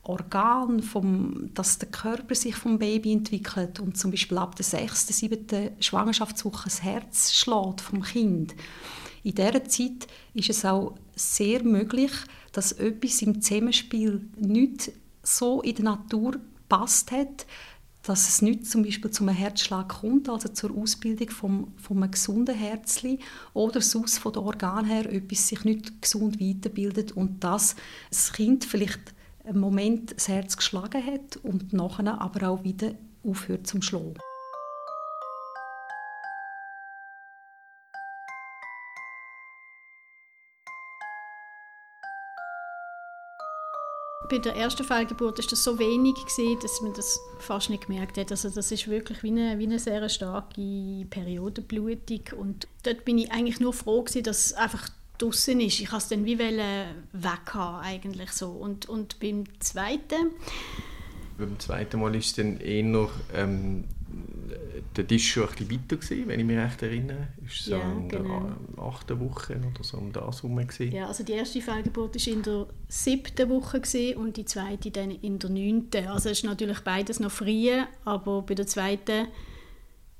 Organ, 0.05 0.81
vom, 0.81 1.49
dass 1.53 1.79
der 1.79 1.89
Körper 1.89 2.35
sich 2.35 2.55
vom 2.55 2.79
Baby 2.79 3.13
entwickelt 3.13 3.79
und 3.79 3.97
zum 3.97 4.11
Beispiel 4.11 4.37
ab 4.37 4.55
der 4.55 4.65
sechsten, 4.65 5.13
siebten 5.13 5.71
Schwangerschaftswoche 5.79 6.65
das 6.65 6.83
Herz 6.83 7.33
schlägt 7.33 7.81
vom 7.81 8.03
Kind. 8.03 8.55
In 9.23 9.33
dieser 9.33 9.63
Zeit 9.65 10.07
ist 10.35 10.49
es 10.51 10.63
auch 10.65 10.95
sehr 11.15 11.63
möglich, 11.63 12.11
dass 12.51 12.71
etwas 12.73 13.21
im 13.23 13.41
Zusammenspiel 13.41 14.29
nicht 14.37 14.91
so 15.23 15.61
in 15.61 15.75
der 15.75 15.85
Natur 15.85 16.39
passt 16.69 17.11
hat, 17.11 17.47
dass 18.03 18.29
es 18.29 18.43
nicht 18.43 18.67
zum 18.67 18.83
Beispiel 18.83 19.09
zum 19.09 19.29
Herzschlag 19.29 19.89
kommt, 19.89 20.29
also 20.29 20.49
zur 20.49 20.77
Ausbildung 20.77 21.31
vom, 21.31 21.73
vom 21.77 22.03
einem 22.03 22.11
gesunden 22.11 22.55
Herzli 22.55 23.17
oder 23.53 23.81
sonst 23.81 24.19
von 24.19 24.31
der 24.31 24.43
Organ 24.43 24.85
her 24.85 25.11
etwas 25.11 25.47
sich 25.47 25.63
nicht 25.63 26.03
gesund 26.03 26.39
weiterbildet 26.39 27.13
und 27.13 27.43
dass 27.43 27.75
das 28.11 28.31
Kind 28.31 28.63
vielleicht 28.63 29.14
einen 29.45 29.59
Moment 29.59 30.15
das 30.15 30.27
Herz 30.27 30.57
geschlagen 30.57 31.05
hat 31.05 31.37
und 31.37 31.73
nachher 31.73 32.21
aber 32.21 32.49
auch 32.49 32.63
wieder 32.63 32.91
aufhört 33.23 33.67
zum 33.67 33.81
Schlagen. 33.81 34.19
Bei 44.29 44.39
der 44.39 44.55
ersten 44.55 44.83
Fehlgeburt 44.83 45.37
war 45.37 45.45
das 45.47 45.63
so 45.63 45.77
wenig, 45.77 46.15
gewesen, 46.15 46.59
dass 46.59 46.81
man 46.81 46.93
das 46.93 47.19
fast 47.37 47.69
nicht 47.69 47.85
gemerkt 47.85 48.17
hat. 48.17 48.31
Also 48.31 48.49
das 48.49 48.71
ist 48.71 48.87
wirklich 48.87 49.21
wie 49.21 49.29
eine, 49.29 49.59
wie 49.59 49.65
eine 49.65 49.77
sehr 49.77 50.07
starke 50.09 51.05
Periodenblutung. 51.09 52.39
Und 52.39 52.67
dort 52.83 53.05
bin 53.05 53.19
ich 53.19 53.31
eigentlich 53.31 53.59
nur 53.59 53.73
froh, 53.73 54.01
gewesen, 54.01 54.23
dass 54.23 54.53
einfach 54.53 54.89
draußen 55.17 55.59
ist. 55.59 55.79
Ich 55.79 55.91
wollte 55.91 56.03
es 56.03 56.09
dann 56.09 56.25
wie 56.25 56.39
weg 56.39 57.53
haben, 57.53 57.83
eigentlich 57.83 58.31
so. 58.31 58.49
Und, 58.49 58.87
und 58.87 59.19
beim 59.19 59.43
zweiten... 59.59 60.31
Beim 61.37 61.59
zweiten 61.59 61.99
Mal 61.99 62.15
ist 62.15 62.27
es 62.27 62.35
dann 62.35 62.59
eher 62.61 63.09
ähm, 63.33 63.83
der 64.95 65.07
Tisch 65.07 65.33
schon 65.33 65.49
ein 65.49 65.71
weiter 65.71 65.97
gewesen, 65.97 66.27
wenn 66.27 66.39
ich 66.39 66.45
mich 66.45 66.57
recht 66.57 66.81
erinnere. 66.81 67.27
Ist 67.45 67.65
so 67.65 67.71
ja, 67.71 67.91
in 67.91 68.09
genau. 68.09 68.49
der 68.75 68.83
achten 68.83 69.19
Woche 69.19 69.57
oder 69.57 69.83
so 69.83 69.97
um 69.97 70.11
das 70.11 70.43
herum 70.43 70.55
gewesen. 70.55 70.91
Ja, 70.93 71.07
also 71.07 71.23
die 71.23 71.33
erste 71.33 71.61
Fehlgeburt 71.61 72.15
war 72.15 72.33
in 72.33 72.43
der 72.43 72.67
siebten 72.87 73.49
Woche 73.49 73.81
gewesen 73.81 74.17
und 74.17 74.37
die 74.37 74.45
zweite 74.45 74.91
dann 74.91 75.11
in 75.11 75.39
der 75.39 75.49
neunten. 75.49 76.07
Also 76.07 76.29
es 76.29 76.39
ist 76.39 76.45
natürlich 76.45 76.79
beides 76.79 77.19
noch 77.19 77.31
früh, 77.31 77.71
aber 78.05 78.41
bei 78.43 78.55
der 78.55 78.67
zweiten 78.67 79.27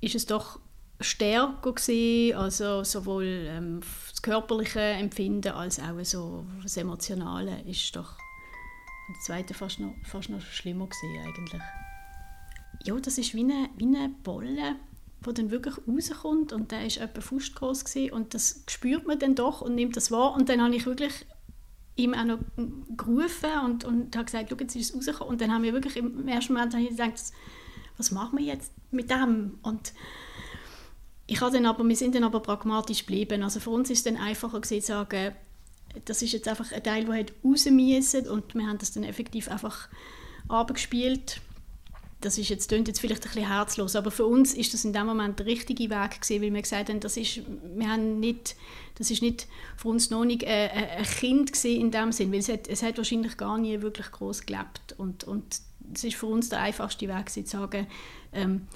ist 0.00 0.14
es 0.14 0.26
doch 0.26 0.60
stärker 1.00 1.72
gewesen, 1.72 2.36
also 2.36 2.84
sowohl 2.84 3.24
ähm, 3.48 3.80
das 4.10 4.22
körperliche 4.22 4.80
Empfinden 4.80 5.52
als 5.52 5.78
auch 5.78 6.02
so 6.02 6.46
das 6.62 6.76
emotionale 6.76 7.62
ist 7.62 7.94
doch 7.94 8.16
bei 9.08 9.14
der 9.14 9.22
zweiten 9.22 9.54
fast 9.54 9.78
noch, 9.78 9.94
fast 10.04 10.30
noch 10.30 10.40
schlimmer 10.40 10.86
gewesen 10.86 11.26
eigentlich. 11.26 11.62
Ja, 12.84 12.96
das 12.96 13.18
ist 13.18 13.34
wie 13.34 13.40
eine, 13.40 13.68
wie 13.76 13.86
eine 13.86 14.08
Bolle, 14.22 14.76
die 15.24 15.34
dann 15.34 15.50
wirklich 15.50 15.76
rauskommt 15.86 16.52
und 16.52 16.72
der 16.72 16.86
ist 16.86 16.98
etwa 16.98 17.20
fußgroß 17.20 17.84
und 18.12 18.34
das 18.34 18.64
spürt 18.68 19.06
man 19.06 19.18
dann 19.18 19.34
doch 19.34 19.60
und 19.60 19.74
nimmt 19.74 19.96
das 19.96 20.10
wahr 20.10 20.34
und 20.34 20.48
dann 20.48 20.62
habe 20.62 20.74
ich 20.74 20.86
wirklich 20.86 21.26
ihm 21.96 22.14
auch 22.14 22.24
noch 22.24 22.38
gerufen 22.96 23.50
und, 23.64 23.84
und 23.84 24.14
habe 24.14 24.26
gesagt, 24.26 24.50
schau, 24.50 24.56
jetzt 24.60 24.76
ist 24.76 24.90
es 24.90 24.96
rausgekommen. 24.96 25.32
Und 25.32 25.40
dann 25.40 25.52
haben 25.52 25.62
wir 25.62 25.72
wirklich 25.72 25.96
im 25.96 26.28
ersten 26.28 26.52
Moment 26.52 26.72
gedacht, 26.72 27.32
was 27.96 28.10
machen 28.10 28.38
wir 28.38 28.44
jetzt 28.44 28.72
mit 28.90 29.10
dem? 29.10 29.58
Und 29.62 29.92
ich 31.26 31.40
habe 31.40 31.52
dann 31.52 31.66
aber, 31.66 31.86
wir 31.86 31.96
sind 31.96 32.14
dann 32.14 32.24
aber 32.24 32.40
pragmatisch 32.40 33.00
geblieben, 33.00 33.42
also 33.42 33.60
für 33.60 33.70
uns 33.70 33.90
ist 33.90 33.98
es 33.98 34.04
dann 34.04 34.16
einfacher 34.16 34.60
gewesen, 34.60 34.80
zu 34.80 34.88
sagen, 34.88 35.34
das 36.04 36.22
ist 36.22 36.32
jetzt 36.32 36.48
einfach 36.48 36.70
ein 36.72 36.82
Teil, 36.82 37.04
der 37.04 37.26
raus 37.44 37.64
müssen 37.66 38.28
und 38.28 38.54
wir 38.54 38.66
haben 38.66 38.78
das 38.78 38.92
dann 38.92 39.04
effektiv 39.04 39.48
einfach 39.48 39.88
abgespielt. 40.48 41.40
Das 42.20 42.38
ist 42.38 42.48
jetzt, 42.48 42.68
klingt 42.68 42.88
jetzt 42.88 43.00
vielleicht 43.00 43.24
ein 43.24 43.32
bisschen 43.32 43.48
herzlos, 43.48 43.94
aber 43.94 44.10
für 44.10 44.24
uns 44.26 44.54
ist 44.54 44.72
das 44.72 44.84
in 44.84 44.92
dem 44.92 45.06
Moment 45.06 45.38
der 45.38 45.46
richtige 45.46 45.90
Weg 45.90 46.20
gewesen, 46.20 46.42
weil 46.42 46.52
wir 46.52 46.62
gesagt 46.62 46.88
haben, 46.88 47.00
das 47.00 47.16
ist, 47.16 47.42
wir 47.74 47.88
haben 47.88 48.20
nicht, 48.20 48.56
das 48.96 49.10
ist 49.10 49.22
nicht 49.22 49.46
für 49.76 49.88
uns 49.88 50.10
noch 50.10 50.24
nicht 50.24 50.44
ein, 50.44 50.70
ein 50.70 51.04
Kind 51.04 51.52
gewesen 51.52 51.80
in 51.80 51.90
dem 51.90 52.12
Sinn, 52.12 52.32
weil 52.32 52.40
es 52.40 52.48
hat, 52.48 52.68
es 52.68 52.82
hat 52.82 52.96
wahrscheinlich 52.96 53.36
gar 53.36 53.58
nie 53.58 53.80
wirklich 53.82 54.10
groß 54.10 54.46
gelebt. 54.46 54.94
Und, 54.96 55.24
und 55.24 55.60
es 55.94 56.04
ist 56.04 56.16
für 56.16 56.26
uns 56.26 56.48
der 56.48 56.60
einfachste 56.60 57.06
Weg 57.06 57.26
gewesen, 57.26 57.46
zu 57.46 57.58
sagen, 57.58 57.86
ähm, 58.32 58.66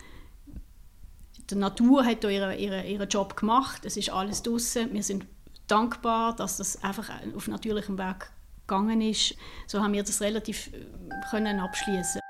die 1.54 1.60
Natur 1.60 2.04
hat 2.04 2.24
ihren, 2.24 2.58
ihren, 2.58 2.84
ihren 2.84 3.08
Job 3.08 3.36
gemacht, 3.36 3.84
es 3.84 3.96
ist 3.96 4.10
alles 4.10 4.42
draußen, 4.42 4.92
wir 4.92 5.02
sind 5.02 5.26
dankbar, 5.66 6.34
dass 6.34 6.56
das 6.56 6.82
einfach 6.82 7.10
auf 7.36 7.48
natürlichem 7.48 7.98
Weg 7.98 8.30
gegangen 8.66 9.00
ist. 9.00 9.34
So 9.66 9.82
haben 9.82 9.92
wir 9.92 10.02
das 10.02 10.20
relativ 10.20 10.72
äh, 10.72 10.86
können 11.30 11.60
abschließen. 11.60 12.20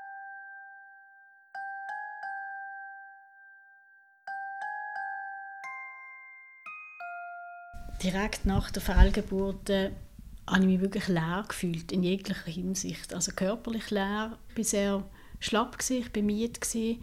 direkt 8.03 8.45
nach 8.45 8.71
der 8.71 8.81
Fehlgeburt 8.81 9.69
äh, 9.69 9.91
habe 10.47 10.61
ich 10.61 10.67
mich 10.67 10.81
wirklich 10.81 11.07
leer 11.07 11.45
gefühlt, 11.47 11.91
in 11.91 12.03
jeglicher 12.03 12.51
Hinsicht. 12.51 13.13
Also 13.13 13.31
körperlich 13.31 13.91
leer, 13.91 14.37
ich 14.49 14.57
war 14.57 14.63
sehr 14.63 15.03
schlapp, 15.39 15.77
gewesen, 15.77 16.05
ich 16.07 16.15
war 16.15 16.23
müde. 16.23 16.99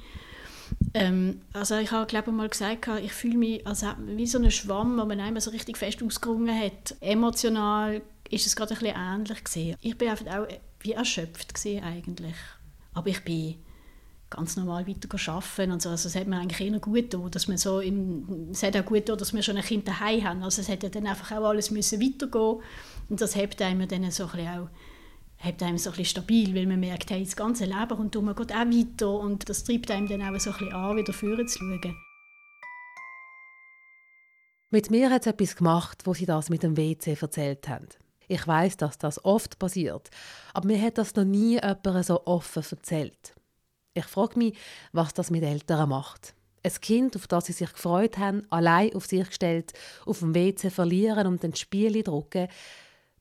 Ähm, 0.95 1.43
also 1.53 1.77
ich 1.77 1.91
habe 1.91 2.07
glaube 2.07 2.33
mal 2.33 2.49
gesagt, 2.49 2.89
ich 3.03 3.13
fühle 3.13 3.37
mich 3.37 3.67
als 3.67 3.85
wie 4.07 4.27
so 4.27 4.39
ein 4.39 4.51
Schwamm, 4.51 4.99
wo 4.99 5.05
man 5.05 5.21
einmal 5.21 5.41
so 5.41 5.51
richtig 5.51 5.77
fest 5.77 6.03
ausgerungen 6.03 6.59
hat. 6.59 6.97
Emotional 7.01 8.01
ist 8.31 8.47
es 8.47 8.57
gerade 8.57 8.75
ein 8.75 8.79
bisschen 8.79 8.97
ähnlich 8.97 9.45
gewesen. 9.45 9.77
Ich 9.81 10.01
war 10.01 10.11
einfach 10.11 10.27
auch 10.27 10.47
wie 10.81 10.93
erschöpft 10.93 11.55
gewesen, 11.55 11.83
eigentlich. 11.83 12.37
Aber 12.95 13.09
ich 13.09 13.23
bin 13.25 13.57
ganz 14.31 14.57
normal 14.57 14.87
weiter 14.87 15.09
arbeiten 15.33 15.73
und 15.73 15.83
so. 15.83 15.91
Also 15.91 16.09
es 16.09 16.15
hat 16.15 16.27
mir 16.27 16.39
eigentlich 16.39 16.61
eher 16.61 16.79
gut 16.79 17.11
getan, 17.11 17.31
dass 17.31 17.49
man 17.49 17.57
so 17.57 17.81
im, 17.81 18.49
es 18.53 18.63
hat 18.63 18.77
auch 18.77 18.85
gut 18.85 18.99
getan, 18.99 19.19
dass 19.19 19.33
wir 19.33 19.43
schon 19.43 19.57
ein 19.57 19.63
Kind 19.63 19.89
daheim 19.89 20.25
haben. 20.25 20.43
Also 20.43 20.61
es 20.61 20.69
hätte 20.69 20.91
dann 20.91 21.07
einfach 21.07 21.33
auch 21.33 21.49
alles 21.49 21.71
müssen 21.71 22.01
weitergehen 22.01 22.63
und 23.09 23.21
das 23.21 23.37
hebt 23.37 23.61
einem 23.63 23.89
dann 23.89 24.11
so 24.11 24.25
ein 24.25 24.31
bisschen 24.31 24.49
auch 24.49 24.69
hebt 25.39 25.63
einem 25.63 25.79
so 25.79 25.91
ein 25.91 25.97
bisschen 25.97 26.23
stabil, 26.23 26.55
weil 26.55 26.67
man 26.67 26.81
merkt, 26.81 27.11
hey, 27.11 27.23
das 27.23 27.37
ganze 27.37 27.65
Leben 27.65 27.93
und 27.93 28.15
man 28.15 28.35
geht 28.35 28.53
auch 28.53 28.57
weiter 28.57 29.11
und 29.11 29.49
das 29.49 29.65
treibt 29.65 29.91
einem 29.91 30.09
dann 30.09 30.23
auch 30.23 30.39
so 30.39 30.51
ein 30.51 30.59
bisschen 30.59 30.73
an, 30.73 30.97
wieder 30.97 31.13
schauen. 31.13 31.97
Mit 34.71 34.91
mir 34.91 35.11
hat 35.11 35.23
es 35.23 35.33
etwas 35.33 35.57
gemacht, 35.57 36.03
wo 36.05 36.13
sie 36.13 36.27
das 36.27 36.51
mit 36.51 36.63
dem 36.63 36.77
WC 36.77 37.17
erzählt 37.19 37.69
haben. 37.69 37.89
Ich 38.27 38.47
weiß, 38.47 38.77
dass 38.77 38.99
das 38.99 39.25
oft 39.25 39.59
passiert, 39.59 40.11
aber 40.53 40.67
mir 40.67 40.83
hat 40.83 40.99
das 40.99 41.15
noch 41.15 41.25
nie 41.25 41.55
jemand 41.55 42.05
so 42.05 42.27
offen 42.27 42.63
erzählt. 42.71 43.35
Ich 43.95 44.05
frage 44.05 44.39
mich, 44.39 44.57
was 44.93 45.15
das 45.15 45.31
mit 45.31 45.43
Eltern 45.43 45.89
macht. 45.89 46.35
Ein 46.63 46.73
Kind, 46.83 47.17
auf 47.17 47.27
das 47.27 47.47
sie 47.47 47.53
sich 47.53 47.73
gefreut 47.73 48.19
haben, 48.19 48.47
allein 48.51 48.95
auf 48.95 49.07
sich 49.07 49.27
gestellt, 49.27 49.73
auf 50.05 50.19
dem 50.19 50.35
WC 50.35 50.69
verlieren 50.69 51.27
und 51.27 51.43
den 51.43 51.55
Spiele 51.55 52.03
drucken, 52.03 52.49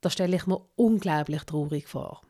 das 0.02 0.14
stelle 0.14 0.36
ich 0.36 0.48
mir 0.48 0.62
unglaublich 0.76 1.44
traurig 1.44 1.88
vor. 1.88 2.22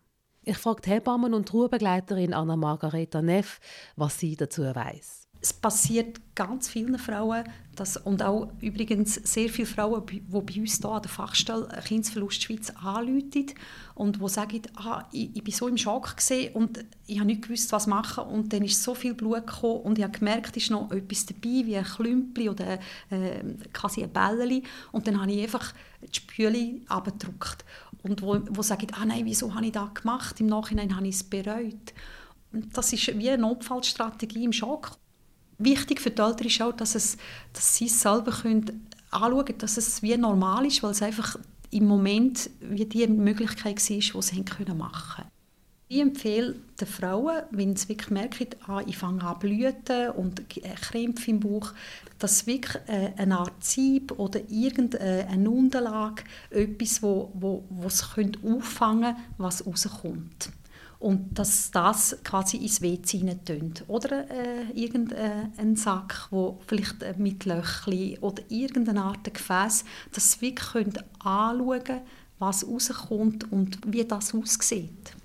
Ich 0.44 0.58
frage 0.58 0.82
die 0.82 0.92
Hebammen 0.92 1.34
und 1.34 1.54
Ruhebegleiterin 1.54 2.34
Anna 2.34 2.56
Margareta 2.56 3.22
Neff, 3.22 3.60
was 3.96 4.20
sie 4.20 4.36
dazu 4.36 4.64
weiß 4.64 5.27
es 5.42 5.54
passiert 5.54 6.20
ganz 6.36 6.68
vielen 6.68 6.98
Frauen 6.98 7.44
dass, 7.80 7.96
und 7.98 8.24
auch 8.24 8.52
übrigens 8.60 9.16
sehr 9.16 9.50
viele 9.50 9.68
Frauen, 9.68 10.04
die 10.08 10.20
bei 10.20 10.60
uns 10.60 10.78
hier 10.78 10.90
an 10.90 11.02
der 11.02 11.12
Fachstelle 11.12 11.68
Kindesverlust 11.86 12.42
Schweiz 12.42 12.72
anrufen 12.72 13.46
und 13.94 14.22
die 14.22 14.30
sagen, 14.30 14.62
ah, 14.76 15.06
ich, 15.12 15.36
ich 15.36 15.44
bin 15.44 15.54
so 15.54 15.68
im 15.68 15.78
Schock 15.78 16.16
und 16.54 16.86
ich 17.06 17.20
habe 17.20 17.28
nicht 17.28 17.44
gewusst, 17.44 17.72
was 17.72 17.88
machen 17.88 18.24
und 18.26 18.52
dann 18.52 18.64
ist 18.64 18.82
so 18.82 18.96
viel 18.96 19.14
Blut 19.14 19.46
gekommen 19.46 19.82
und 19.82 19.98
ich 19.98 20.04
habe 20.04 20.18
gemerkt, 20.18 20.58
es 20.58 20.64
ist 20.64 20.72
noch 20.72 20.92
etwas 20.92 21.28
dabei, 21.28 21.66
wie 21.66 21.78
ein 21.78 21.84
Klümpel 21.84 22.50
oder 22.50 22.80
äh, 23.10 23.44
quasi 23.74 24.04
ein 24.04 24.12
Bällchen 24.12 24.64
und 24.92 25.08
dann 25.08 25.22
habe 25.22 25.32
ich 25.32 25.44
einfach 25.44 25.74
die 26.02 26.16
Spüle 26.16 26.82
abgedruckt 26.88 27.64
und 28.04 28.22
wo, 28.22 28.40
wo 28.50 28.62
sagen, 28.62 28.88
ah 28.94 29.06
nein, 29.06 29.26
wieso 29.26 29.54
habe 29.54 29.66
ich 29.66 29.72
das 29.72 29.94
gemacht? 29.94 30.40
Im 30.40 30.48
Nachhinein 30.48 30.96
habe 30.96 31.08
ich 31.08 31.16
es 31.16 31.24
bereut. 31.24 31.94
Das 32.74 32.94
ist 32.94 33.08
wie 33.20 33.30
eine 33.30 33.42
Notfallstrategie 33.42 34.46
im 34.46 34.54
Schock 34.54 34.98
wichtig 35.58 36.02
für 36.02 36.12
die 36.12 36.22
Eltern 36.22 36.48
ist 36.48 36.62
auch, 36.62 36.74
dass, 36.74 36.96
es, 36.96 37.18
dass 37.54 37.76
sie 37.76 37.86
es 37.86 38.02
selber 38.02 38.32
können 38.32 38.88
anschauen 39.12 39.46
können, 39.46 39.58
dass 39.60 39.78
es 39.78 40.02
wie 40.02 40.18
normal 40.18 40.66
ist, 40.66 40.84
weil 40.84 40.92
es 40.92 41.02
einfach 41.02 41.38
im 41.72 41.86
Moment 41.86 42.50
wie 42.60 42.86
die 42.86 43.08
Möglichkeit 43.08 43.78
war, 43.78 43.98
die 43.98 44.22
sie 44.22 44.74
machen 44.74 45.16
können. 45.16 45.32
Ich 45.90 46.02
empfehle 46.02 46.56
den 46.82 46.88
Frauen, 46.88 47.44
wenn 47.52 47.78
sie 47.78 47.88
wirklich 47.88 48.10
merken, 48.10 48.48
ah, 48.68 48.82
ich 48.86 48.98
fange 48.98 49.24
an 49.24 49.40
blüten 49.40 50.10
und 50.12 50.44
Krämpfe 50.50 51.32
im 51.32 51.40
Bauch, 51.40 51.72
dass 52.20 52.46
wirklich 52.46 52.76
äh, 52.88 53.14
eine 53.16 53.38
Art 53.38 53.64
Sieb 53.64 54.12
oder 54.20 54.42
irgendeine 54.50 55.50
Unterlage, 55.50 56.24
etwas, 56.50 57.02
wo, 57.02 57.32
wo, 57.36 57.64
wo 57.70 57.88
sie 57.88 58.32
auffangen 58.44 59.16
können, 59.16 59.26
was 59.38 59.66
rauskommt 59.66 60.50
und 61.00 61.38
dass 61.38 61.72
das 61.72 62.18
quasi 62.24 62.58
ins 62.58 62.82
WC 62.82 63.38
tun 63.46 63.74
Oder 63.88 64.30
äh, 64.30 64.72
irgendein 64.74 65.76
Sack, 65.76 66.28
wo 66.32 66.60
vielleicht 66.66 67.18
mit 67.18 67.46
Löchli 67.46 68.18
oder 68.20 68.42
irgendeine 68.50 69.04
Art 69.04 69.32
Gefäß, 69.32 69.86
dass 70.14 70.42
wir 70.42 70.50
wirklich 70.50 71.04
anschauen 71.20 71.84
können, 71.84 72.02
was 72.40 72.68
rauskommt 72.68 73.52
und 73.52 73.80
wie 73.86 74.06
das 74.06 74.34
aussieht. 74.34 75.16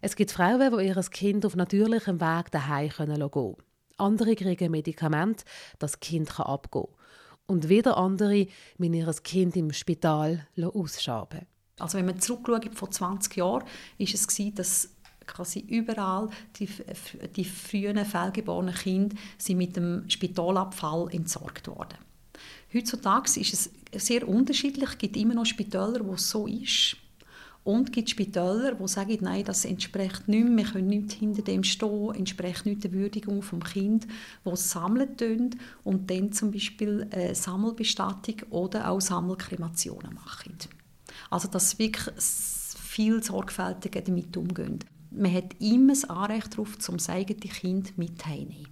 Es 0.00 0.16
gibt 0.16 0.32
Frauen, 0.32 0.76
die 0.76 0.86
ihr 0.86 1.02
Kind 1.10 1.46
auf 1.46 1.56
natürlichem 1.56 2.20
Weg 2.20 2.50
daheim 2.50 2.90
gehen 2.90 3.30
können. 3.30 3.56
Andere 3.96 4.34
kriegen 4.34 4.70
Medikamente, 4.70 5.44
dass 5.78 5.92
das 5.92 6.00
Kind 6.00 6.38
abgehen 6.38 6.84
kann. 6.84 6.94
Und 7.46 7.68
wieder 7.68 7.96
andere 7.96 8.46
müssen 8.78 8.94
ihr 8.94 9.12
Kind 9.22 9.56
im 9.56 9.72
Spital 9.72 10.46
ausschaben. 10.58 11.46
Also 11.78 11.98
wenn 11.98 12.06
man 12.06 12.20
zurückschaut 12.20 12.74
vor 12.74 12.90
20 12.90 13.36
Jahren, 13.36 13.64
ist 13.98 14.14
es 14.14 14.28
gewesen, 14.28 14.54
dass 14.54 14.93
quasi 15.26 15.60
überall 15.60 16.28
die, 16.58 16.68
die 17.36 17.44
frühen 17.44 18.04
fehlgeborenen 18.04 18.74
Kinder 18.74 19.16
sind 19.38 19.58
mit 19.58 19.76
dem 19.76 20.08
Spitalabfall 20.08 21.08
entsorgt 21.12 21.68
worden. 21.68 21.98
Heutzutage 22.72 23.40
ist 23.40 23.52
es 23.52 23.70
sehr 23.96 24.28
unterschiedlich. 24.28 24.90
Es 24.90 24.98
gibt 24.98 25.16
immer 25.16 25.34
noch 25.34 25.46
Spitäler, 25.46 26.04
wo 26.04 26.14
es 26.14 26.28
so 26.28 26.46
ist. 26.46 26.96
Und 27.62 27.88
es 27.88 27.92
gibt 27.92 28.10
Spitäler, 28.10 28.74
die 28.74 28.88
sagen, 28.88 29.18
nein, 29.22 29.44
das 29.44 29.64
entspricht 29.64 30.28
nicht 30.28 30.46
mehr, 30.46 30.66
wir 30.66 30.72
können 30.72 30.88
nicht 30.88 31.12
hinter 31.12 31.40
dem 31.40 31.64
stehen, 31.64 32.14
entspricht 32.14 32.66
nicht 32.66 32.84
der 32.84 32.92
Würdigung 32.92 33.40
des 33.40 33.72
Kind, 33.72 34.06
die 34.44 34.56
sammeln 34.56 35.16
tun 35.16 35.50
und 35.82 36.10
dann 36.10 36.30
zum 36.32 36.50
Beispiel 36.50 37.06
äh, 37.10 37.34
Sammelbestattung 37.34 38.42
oder 38.50 38.90
auch 38.90 39.00
Sammelkremationen 39.00 40.14
machen. 40.14 40.58
Also 41.30 41.48
dass 41.48 41.78
wirklich 41.78 42.14
viel 42.78 43.22
sorgfältiger 43.22 44.02
damit 44.02 44.36
umgehen. 44.36 44.80
Man 45.16 45.32
hat 45.32 45.60
immer 45.60 45.92
das 45.92 46.04
Anrecht 46.10 46.54
darauf, 46.54 46.76
zum 46.80 46.96
das 46.96 47.08
eigene 47.08 47.38
Kind 47.38 47.96
mit 47.96 48.26
heimzunehmen. 48.26 48.66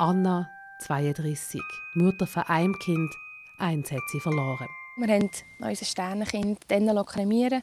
Anna, 0.00 0.50
32, 0.80 1.60
Mutter 1.94 2.26
von 2.26 2.42
einem 2.42 2.76
Kind, 2.80 3.14
eins 3.58 3.92
hat 3.92 4.02
sie 4.10 4.18
verloren. 4.18 4.66
Wir 4.96 5.14
haben 5.14 5.30
unser 5.60 5.84
Sternenkind 5.84 6.58
dann 6.66 7.06
kremieren 7.06 7.62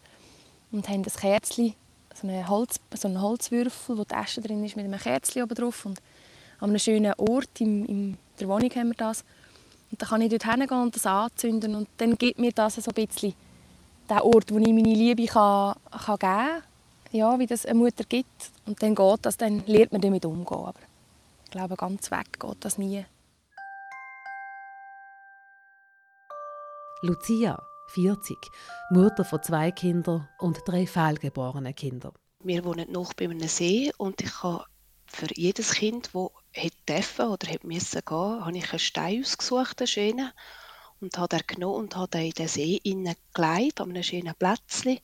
und 0.72 0.88
haben 0.88 1.04
ein 1.04 1.04
Kerzchen, 1.04 1.74
so 2.13 2.28
einen, 2.30 2.48
Holz, 2.48 2.80
so 2.96 3.10
einen 3.10 3.22
Holzwürfel, 3.22 3.98
wo 3.98 4.06
die 4.06 4.16
Asche 4.16 4.40
drin 4.40 4.63
ist, 4.63 4.78
mit 4.78 4.86
einem 4.86 5.00
Kerzchen 5.00 5.44
oben 5.44 5.56
drauf. 5.56 5.86
Und 5.86 6.00
an 6.60 6.70
einem 6.70 6.80
schönen 6.80 7.13
Ort 7.18 7.60
in, 7.60 7.86
in 7.88 8.18
der 8.40 8.48
Wohnung 8.48 8.70
haben 8.70 8.90
wir 8.92 8.96
das. 8.96 9.25
Und 9.92 10.01
dann 10.01 10.08
kann 10.08 10.22
ich 10.22 10.30
dort 10.30 10.46
hingehen 10.46 10.82
und 10.82 10.96
das 10.96 11.06
anzünden. 11.06 11.75
Und 11.75 11.90
dann 11.98 12.18
gibt 12.18 12.40
mir 12.40 12.54
das 12.54 12.75
so 12.75 12.90
ein 12.90 13.06
bisschen 13.06 13.34
den 14.12 14.20
Ort, 14.20 14.51
wo 14.51 14.58
ich 14.58 14.68
meine 14.68 14.94
Liebe 14.94 15.25
kann, 15.25 15.75
kann 15.89 16.18
geben 16.18 16.20
kann. 16.20 16.63
Ja, 17.12 17.39
wie 17.39 17.48
das 17.48 17.65
eine 17.65 17.80
Mutter 17.80 18.03
gibt. 18.03 18.51
Und 18.65 18.82
dann 18.82 18.96
geht 18.96 19.20
das, 19.24 19.38
dann 19.38 19.63
lernt 19.65 19.91
man 19.91 20.01
damit 20.01 20.25
umgehen. 20.25 20.58
Aber 20.58 20.80
ich 21.46 21.51
glaube, 21.51 21.75
ganz 21.75 22.12
weg 22.12 22.39
geht 22.39 22.58
das 22.60 22.77
nie. 22.77 23.06
Lucia, 27.03 27.58
40, 27.94 28.38
Mutter 28.91 29.25
von 29.25 29.41
zwei 29.41 29.72
Kindern 29.72 30.27
und 30.39 30.60
drei 30.65 30.86
fehlgeborenen 30.86 31.74
Kindern. 31.74 32.13
Wir 32.44 32.63
wohnen 32.63 32.91
noch 32.91 33.13
bei 33.13 33.25
einem 33.25 33.48
See 33.48 33.91
und 33.98 34.22
ich 34.22 34.44
habe 34.44 34.65
für 35.08 35.27
jedes 35.36 35.74
Kind, 35.74 36.12
das 36.13 36.72
dürfen 36.88 37.27
oder 37.27 37.48
müssen 37.63 38.01
gehen, 38.06 38.46
habe 38.46 38.58
ich 38.58 38.72
einen 38.72 38.80
Stein 38.80 39.22
ausgesucht, 39.22 39.82
einen 39.82 39.88
schönen, 39.88 40.32
und 41.01 41.17
habe 41.17 41.38
den 41.38 41.48
genommen 41.48 41.75
und 41.84 41.96
habe 41.96 42.08
den 42.10 42.27
in 42.27 42.31
den 42.31 42.48
See 42.48 42.79
hineingelegt, 42.84 43.81
an 43.81 43.89
einem 43.89 44.03
schönen 44.03 44.36
Plätzchen 44.36 45.00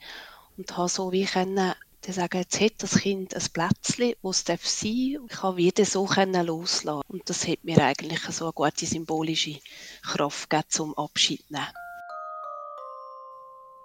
und 0.58 0.78
habe 0.78 0.90
so 0.90 1.12
wie 1.12 1.26
können 1.26 1.74
sagen, 2.14 2.38
jetzt 2.38 2.62
hat 2.62 2.74
das 2.78 3.00
Kind 3.00 3.36
ein 3.36 3.44
Plätzchen, 3.52 4.14
wo 4.22 4.30
es 4.30 4.46
sein 4.46 4.58
darf. 4.58 4.84
Ich 4.84 5.18
kann 5.28 5.58
wieder 5.58 5.86
so 5.86 6.08
loslassen. 6.08 7.02
Und 7.08 7.30
das 7.30 7.48
hat 7.48 7.64
mir 7.64 7.84
eigentlich 7.84 8.22
so 8.22 8.46
eine 8.46 8.54
gute 8.54 8.86
symbolische 8.86 9.60
Kraft 10.04 10.50
gegeben, 10.50 10.70
zum 10.70 10.98
Abschied 10.98 11.46
zu 11.48 11.54
nehmen. 11.54 11.68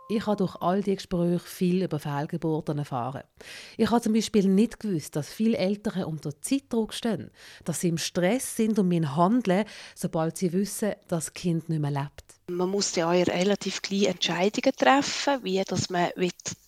Ich 0.08 0.26
habe 0.26 0.36
durch 0.36 0.56
all 0.56 0.82
die 0.82 0.96
Gespräche 0.96 1.38
viel 1.38 1.82
über 1.82 1.98
Fehlgeburten 1.98 2.78
erfahren. 2.78 3.22
Ich 3.76 3.90
habe 3.90 4.02
zum 4.02 4.12
Beispiel 4.12 4.46
nicht 4.46 4.80
gewusst, 4.80 5.16
dass 5.16 5.32
viele 5.32 5.56
Eltern 5.56 6.04
unter 6.04 6.38
Zeitdruck 6.42 6.92
stehen, 6.92 7.30
dass 7.64 7.80
sie 7.80 7.88
im 7.88 7.98
Stress 7.98 8.56
sind 8.56 8.78
und 8.78 8.88
müssen 8.88 9.16
handeln, 9.16 9.64
sobald 9.94 10.36
sie 10.36 10.52
wissen, 10.52 10.92
dass 11.08 11.26
das 11.26 11.32
Kind 11.34 11.68
nicht 11.68 11.80
mehr 11.80 11.90
lebt. 11.92 12.24
Man 12.48 12.68
muss 12.68 12.94
ja 12.96 13.08
auch 13.08 13.12
relativ 13.12 13.80
kleine 13.80 14.08
Entscheidungen 14.08 14.76
treffen, 14.76 15.44
wie 15.44 15.62
dass 15.62 15.88
man 15.88 16.10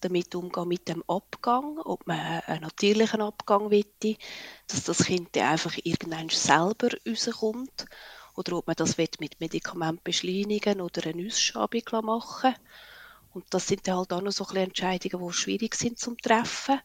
damit 0.01 0.35
umgehen 0.35 0.69
mit 0.69 0.89
dem 0.89 1.03
Abgang, 1.09 1.79
ob 1.81 2.07
man 2.07 2.19
einen 2.47 2.63
natürlichen 2.63 3.21
Abgang 3.21 3.71
will, 3.71 3.85
dass 4.69 4.85
das 4.85 5.05
Kind 5.05 5.37
einfach 5.37 5.77
irgendwann 5.83 6.31
selber 6.31 6.89
rauskommt 7.07 7.87
oder 8.37 8.57
ob 8.57 8.67
man 8.69 8.77
das 8.77 8.97
mit 8.97 9.41
Medikamenten 9.41 10.03
beschleunigen 10.03 10.81
oder 10.81 11.07
eine 11.07 11.27
Ausschabung 11.27 11.83
machen 12.03 12.55
will. 12.55 12.61
Und 13.35 13.45
das 13.51 13.67
sind 13.67 13.89
halt 13.89 14.13
auch 14.13 14.23
noch 14.23 14.31
so 14.31 14.47
ein 14.47 14.57
Entscheidungen, 14.57 15.27
die 15.27 15.33
schwierig 15.35 15.75
sind 15.75 15.99
zum 15.99 16.17
Treffen, 16.19 16.79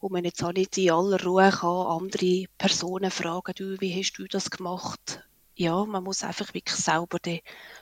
wo 0.00 0.08
man 0.08 0.24
jetzt 0.24 0.42
auch 0.42 0.52
nicht 0.52 0.76
in 0.76 0.90
aller 0.90 1.22
Ruhe 1.22 1.48
kann 1.50 1.86
andere 1.86 2.46
Personen 2.58 3.12
fragen, 3.12 3.54
du, 3.56 3.80
wie 3.80 3.96
hast 3.96 4.14
du 4.14 4.26
das 4.26 4.50
gemacht? 4.50 5.22
Ja, 5.54 5.84
man 5.84 6.02
muss 6.02 6.24
einfach 6.24 6.52
wirklich 6.54 6.76
selber 6.76 7.18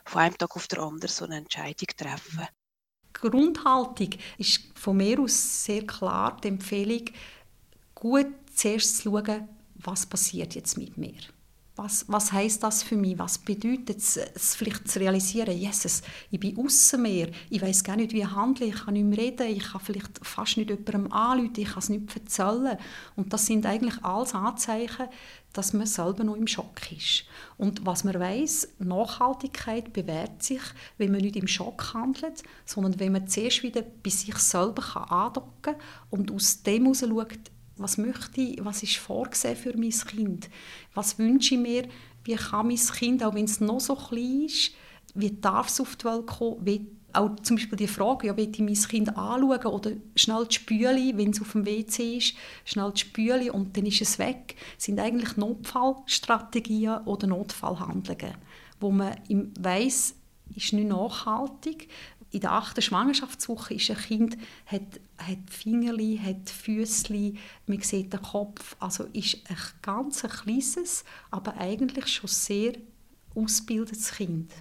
von 0.05 0.21
einem 0.21 0.37
Tag 0.37 0.55
auf 0.55 0.69
den 0.69 0.81
anderen 0.81 1.09
so 1.09 1.25
eine 1.25 1.39
Entscheidung 1.39 1.89
treffen. 1.97 2.47
Grundhaltung 3.15 4.11
ist 4.37 4.79
von 4.79 4.99
mir 4.99 5.19
aus 5.19 5.65
sehr 5.65 5.87
klar 5.87 6.37
die 6.43 6.49
Empfehlung, 6.49 7.07
gut 7.95 8.29
zuerst 8.55 8.99
zu 8.99 9.11
schauen, 9.11 9.49
was 9.77 10.05
passiert 10.05 10.55
jetzt 10.55 10.77
mit 10.77 10.99
mir 10.99 11.21
was, 11.81 12.05
was 12.09 12.31
heißt 12.31 12.63
das 12.63 12.83
für 12.83 12.97
mich? 12.97 13.19
Was 13.19 13.39
bedeutet 13.39 13.97
es, 13.97 14.19
es 14.19 14.55
vielleicht 14.55 14.87
zu 14.87 14.99
realisieren? 14.99 15.57
Jesus, 15.57 16.03
ich 16.31 16.39
bin 16.39 16.59
außen 16.59 17.01
mir, 17.01 17.31
ich 17.49 17.63
weiß 17.63 17.83
gar 17.85 17.97
nicht, 17.97 18.13
wie 18.13 18.21
ich 18.21 18.31
handle, 18.31 18.67
ich 18.67 18.85
kann 18.85 18.93
nicht 18.93 19.07
mehr 19.07 19.19
reden, 19.19 19.47
ich 19.47 19.63
kann 19.63 19.81
vielleicht 19.81 20.21
fast 20.23 20.59
nicht 20.59 20.69
jemandem 20.69 21.11
anrufen, 21.11 21.55
ich 21.57 21.69
kann 21.69 21.79
es 21.79 21.89
nicht 21.89 22.15
erzählen. 22.15 22.77
Und 23.17 23.33
das 23.33 23.47
sind 23.47 23.65
eigentlich 23.65 24.05
alles 24.05 24.35
Anzeichen, 24.35 25.07
dass 25.55 25.73
man 25.73 25.87
selber 25.87 26.23
noch 26.23 26.37
im 26.37 26.47
Schock 26.47 26.93
ist. 26.93 27.25
Und 27.57 27.87
was 27.87 28.05
man 28.05 28.21
weiß, 28.21 28.75
Nachhaltigkeit 28.79 29.95
bewährt 29.95 30.43
sich, 30.43 30.61
wenn 30.99 31.13
man 31.13 31.23
nicht 31.23 31.37
im 31.37 31.49
Schock 31.49 31.95
handelt, 31.95 32.43
sondern 32.67 33.01
wenn 33.01 33.13
man 33.13 33.27
zuerst 33.27 33.63
wieder 33.63 33.83
bei 33.83 34.11
sich 34.11 34.37
selber 34.37 35.11
andocken 35.11 35.51
kann 35.63 35.77
und 36.11 36.31
aus 36.31 36.63
dem 36.63 36.85
heraus 36.85 37.01
schaut, 37.01 37.51
was 37.81 37.99
möchte 37.99 38.41
ich, 38.41 38.65
was 38.65 38.83
ist 38.83 38.97
vorgesehen 38.97 39.57
für 39.57 39.77
mein 39.77 39.91
Kind? 39.91 40.51
Was 40.95 41.19
wünsche 41.19 41.55
ich 41.55 41.61
mir? 41.61 41.89
Wie 42.25 42.35
kann 42.35 42.67
mein 42.67 42.77
Kind, 42.77 43.25
auch 43.25 43.35
wenn 43.35 43.47
es 43.47 43.61
noch 43.61 43.81
so 43.81 43.95
klein 43.95 44.43
ist, 44.47 44.73
wie 45.15 45.31
darf 45.31 45.69
es 45.69 45.81
auf 45.81 45.97
die 45.97 46.05
Welt 46.05 46.27
kommen? 46.27 46.65
Wie, 46.65 46.87
auch 47.13 47.35
zum 47.43 47.57
Beispiel 47.57 47.79
die 47.79 47.89
Frage, 47.89 48.29
ja, 48.29 48.37
will 48.37 48.51
ich 48.53 48.61
mein 48.61 48.75
Kind 48.75 49.17
anschauen 49.17 49.67
oder 49.67 49.93
schnell 50.15 50.47
die 50.47 50.55
Spüle, 50.55 51.17
wenn 51.17 51.31
es 51.31 51.41
auf 51.41 51.53
dem 51.53 51.67
WC 51.67 52.19
ist, 52.19 52.35
schnell 52.65 52.93
die 52.93 53.01
Spüle 53.01 53.53
und 53.53 53.77
dann 53.77 53.87
ist 53.87 54.01
es 54.01 54.19
weg, 54.19 54.55
sind 54.79 55.01
eigentlich 55.01 55.37
Notfallstrategien 55.37 56.99
oder 57.07 57.27
Notfallhandlungen, 57.27 58.35
wo 58.79 58.91
man 58.91 59.17
weiß, 59.59 60.15
ist 60.55 60.73
nicht 60.73 60.89
nachhaltig, 60.89 61.89
in 62.33 62.41
der 62.41 62.53
achten 62.53 62.81
Schwangerschaftswoche 62.81 63.75
ist 63.75 63.91
ein 63.91 63.97
Kind, 63.97 64.39
hat, 64.67 65.01
hat 65.19 65.51
Fingerli, 65.51 66.21
hat 66.23 66.49
Füßli, 66.49 67.37
man 67.67 67.81
sieht 67.81 68.13
den 68.13 68.23
Kopf, 68.23 68.77
also 68.79 69.05
ist 69.13 69.39
ein 69.49 69.57
ganz 69.83 70.23
kleines, 70.23 71.05
aber 71.31 71.57
eigentlich 71.59 72.07
schon 72.07 72.29
sehr 72.29 72.75
ausgebildetes 73.35 74.13
Kind. 74.13 74.53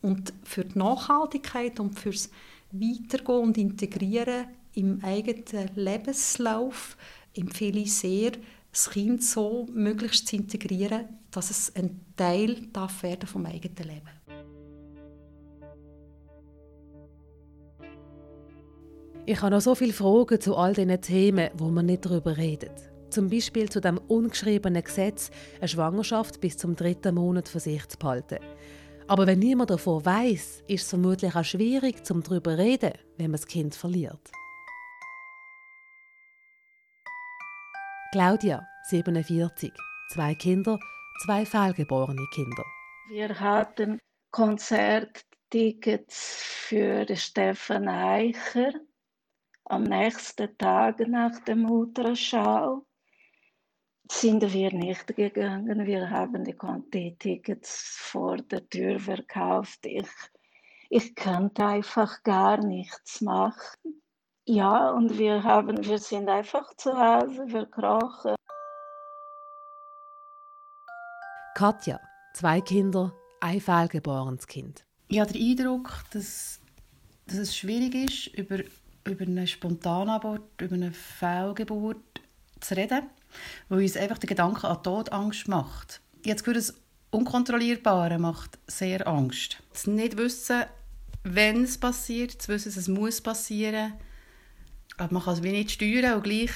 Und 0.00 0.32
für 0.42 0.64
die 0.64 0.78
Nachhaltigkeit 0.78 1.78
und 1.78 1.98
fürs 1.98 2.30
Weitergehen 2.72 3.38
und 3.38 3.58
Integrieren 3.58 4.46
im 4.74 5.04
eigenen 5.04 5.70
Lebenslauf 5.74 6.96
empfehle 7.34 7.80
ich 7.80 7.94
sehr, 7.94 8.32
das 8.72 8.88
Kind 8.88 9.22
so 9.22 9.68
möglichst 9.72 10.28
zu 10.28 10.36
integrieren, 10.36 11.04
dass 11.30 11.50
es 11.50 11.76
ein 11.76 12.00
Teil 12.16 12.68
darf 12.72 13.02
werden 13.02 13.26
vom 13.26 13.44
eigenen 13.44 13.76
Leben. 13.76 14.08
Ich 19.24 19.40
habe 19.40 19.52
noch 19.52 19.60
so 19.60 19.76
viele 19.76 19.92
Fragen 19.92 20.40
zu 20.40 20.56
all 20.56 20.74
diesen 20.74 21.00
Themen, 21.00 21.48
wo 21.54 21.68
man 21.68 21.86
nicht 21.86 22.04
darüber 22.04 22.36
redet. 22.36 22.72
Zum 23.08 23.30
Beispiel 23.30 23.68
zu 23.68 23.80
dem 23.80 23.98
ungeschriebenen 23.98 24.82
Gesetz, 24.82 25.30
eine 25.60 25.68
Schwangerschaft 25.68 26.40
bis 26.40 26.56
zum 26.56 26.74
dritten 26.74 27.14
Monat 27.14 27.48
für 27.48 27.60
sich 27.60 27.86
zu 27.86 27.96
behalten. 27.98 28.40
Aber 29.06 29.28
wenn 29.28 29.38
niemand 29.38 29.70
davon 29.70 30.04
weiß, 30.04 30.64
ist 30.66 30.82
es 30.82 30.90
vermutlich 30.90 31.36
auch 31.36 31.44
schwierig, 31.44 32.04
zum 32.04 32.24
darüber 32.24 32.56
zu 32.56 32.62
reden, 32.62 32.94
wenn 33.16 33.26
man 33.26 33.40
das 33.40 33.46
Kind 33.46 33.76
verliert. 33.76 34.32
Claudia, 38.10 38.66
47, 38.88 39.72
zwei 40.12 40.34
Kinder, 40.34 40.80
zwei 41.24 41.46
fehlgeborene 41.46 42.26
Kinder. 42.34 42.64
Wir 43.08 43.38
hatten 43.38 44.00
Konzerttickets 44.32 46.42
für 46.66 47.06
Stefan 47.14 47.86
Eicher 47.86 48.72
am 49.64 49.84
nächsten 49.84 50.56
Tag 50.58 51.00
nach 51.08 51.38
dem 51.40 51.70
Ultraschall 51.70 52.82
sind 54.10 54.52
wir 54.52 54.72
nicht 54.72 55.06
gegangen. 55.16 55.86
Wir 55.86 56.10
haben 56.10 56.44
die 56.44 57.16
Tickets 57.16 57.96
vor 57.98 58.36
der 58.36 58.68
Tür 58.68 58.98
verkauft. 58.98 59.80
Ich, 59.84 60.08
ich 60.90 61.14
konnte 61.14 61.64
einfach 61.64 62.22
gar 62.22 62.58
nichts 62.58 63.20
machen. 63.20 64.02
Ja, 64.44 64.90
und 64.90 65.18
wir, 65.18 65.42
haben, 65.44 65.84
wir 65.84 65.98
sind 65.98 66.28
einfach 66.28 66.74
zu 66.76 66.92
Hause 66.92 67.46
verkrochen. 67.48 68.34
Katja, 71.54 72.00
zwei 72.34 72.60
Kinder, 72.60 73.14
ein 73.40 73.60
fehlgeborenes 73.60 74.46
Kind. 74.46 74.84
Ich 75.08 75.20
habe 75.20 75.32
den 75.32 75.42
Eindruck, 75.42 76.04
dass, 76.12 76.60
dass 77.26 77.36
es 77.36 77.56
schwierig 77.56 77.94
ist, 77.94 78.26
über 78.36 78.58
über 79.04 79.24
eine 79.24 79.46
Spontanabort, 79.46 80.60
über 80.60 80.74
eine 80.74 80.92
Fehlgeburt 80.92 82.20
zu 82.60 82.76
reden, 82.76 83.02
weil 83.68 83.82
uns 83.82 83.96
einfach 83.96 84.18
der 84.18 84.28
Gedanke 84.28 84.68
an 84.68 84.82
Tod 84.82 85.12
Angst 85.12 85.48
macht. 85.48 86.00
Jetzt 86.24 86.44
für 86.44 86.54
das 86.54 86.74
Unkontrollierbare 87.10 88.18
macht 88.18 88.58
sehr 88.66 89.06
Angst. 89.06 89.58
Das 89.72 89.86
nicht 89.86 90.16
wissen, 90.16 90.64
wenn 91.24 91.64
es 91.64 91.78
passiert, 91.78 92.30
zu 92.42 92.48
wissen, 92.48 92.68
es 92.68 92.88
muss 92.88 93.20
passieren, 93.20 93.94
aber 94.96 95.14
man 95.14 95.22
kann 95.22 95.34
es 95.34 95.42
wie 95.42 95.52
nicht 95.52 95.70
steuern 95.72 96.14
und 96.14 96.24
gleich 96.24 96.52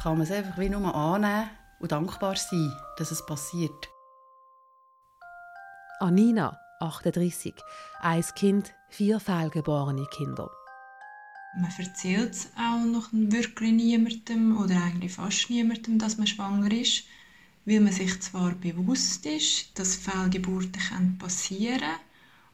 kann 0.00 0.14
man 0.14 0.22
es 0.22 0.30
einfach 0.30 0.58
wie 0.58 0.68
nur 0.68 0.94
annehmen 0.94 1.50
und 1.80 1.92
dankbar 1.92 2.36
sein, 2.36 2.72
dass 2.98 3.10
es 3.10 3.24
passiert. 3.24 3.88
Anina, 6.00 6.58
38. 6.80 7.54
Ein 8.00 8.24
Kind, 8.34 8.74
vier 8.88 9.20
fehlgeborene 9.20 10.06
Kinder. 10.06 10.50
Man 11.56 11.70
erzählt 11.78 12.32
es 12.32 12.48
auch 12.56 12.84
noch 12.84 13.08
wirklich 13.12 13.72
niemandem 13.72 14.56
oder 14.56 14.82
eigentlich 14.82 15.12
fast 15.12 15.50
niemandem, 15.50 15.98
dass 15.98 16.16
man 16.16 16.26
schwanger 16.26 16.72
ist, 16.72 17.04
weil 17.64 17.80
man 17.80 17.92
sich 17.92 18.20
zwar 18.20 18.52
bewusst 18.52 19.24
ist, 19.24 19.78
dass 19.78 19.94
Fehlgeburten 19.94 21.16
passieren 21.18 21.78
können, 21.80 22.00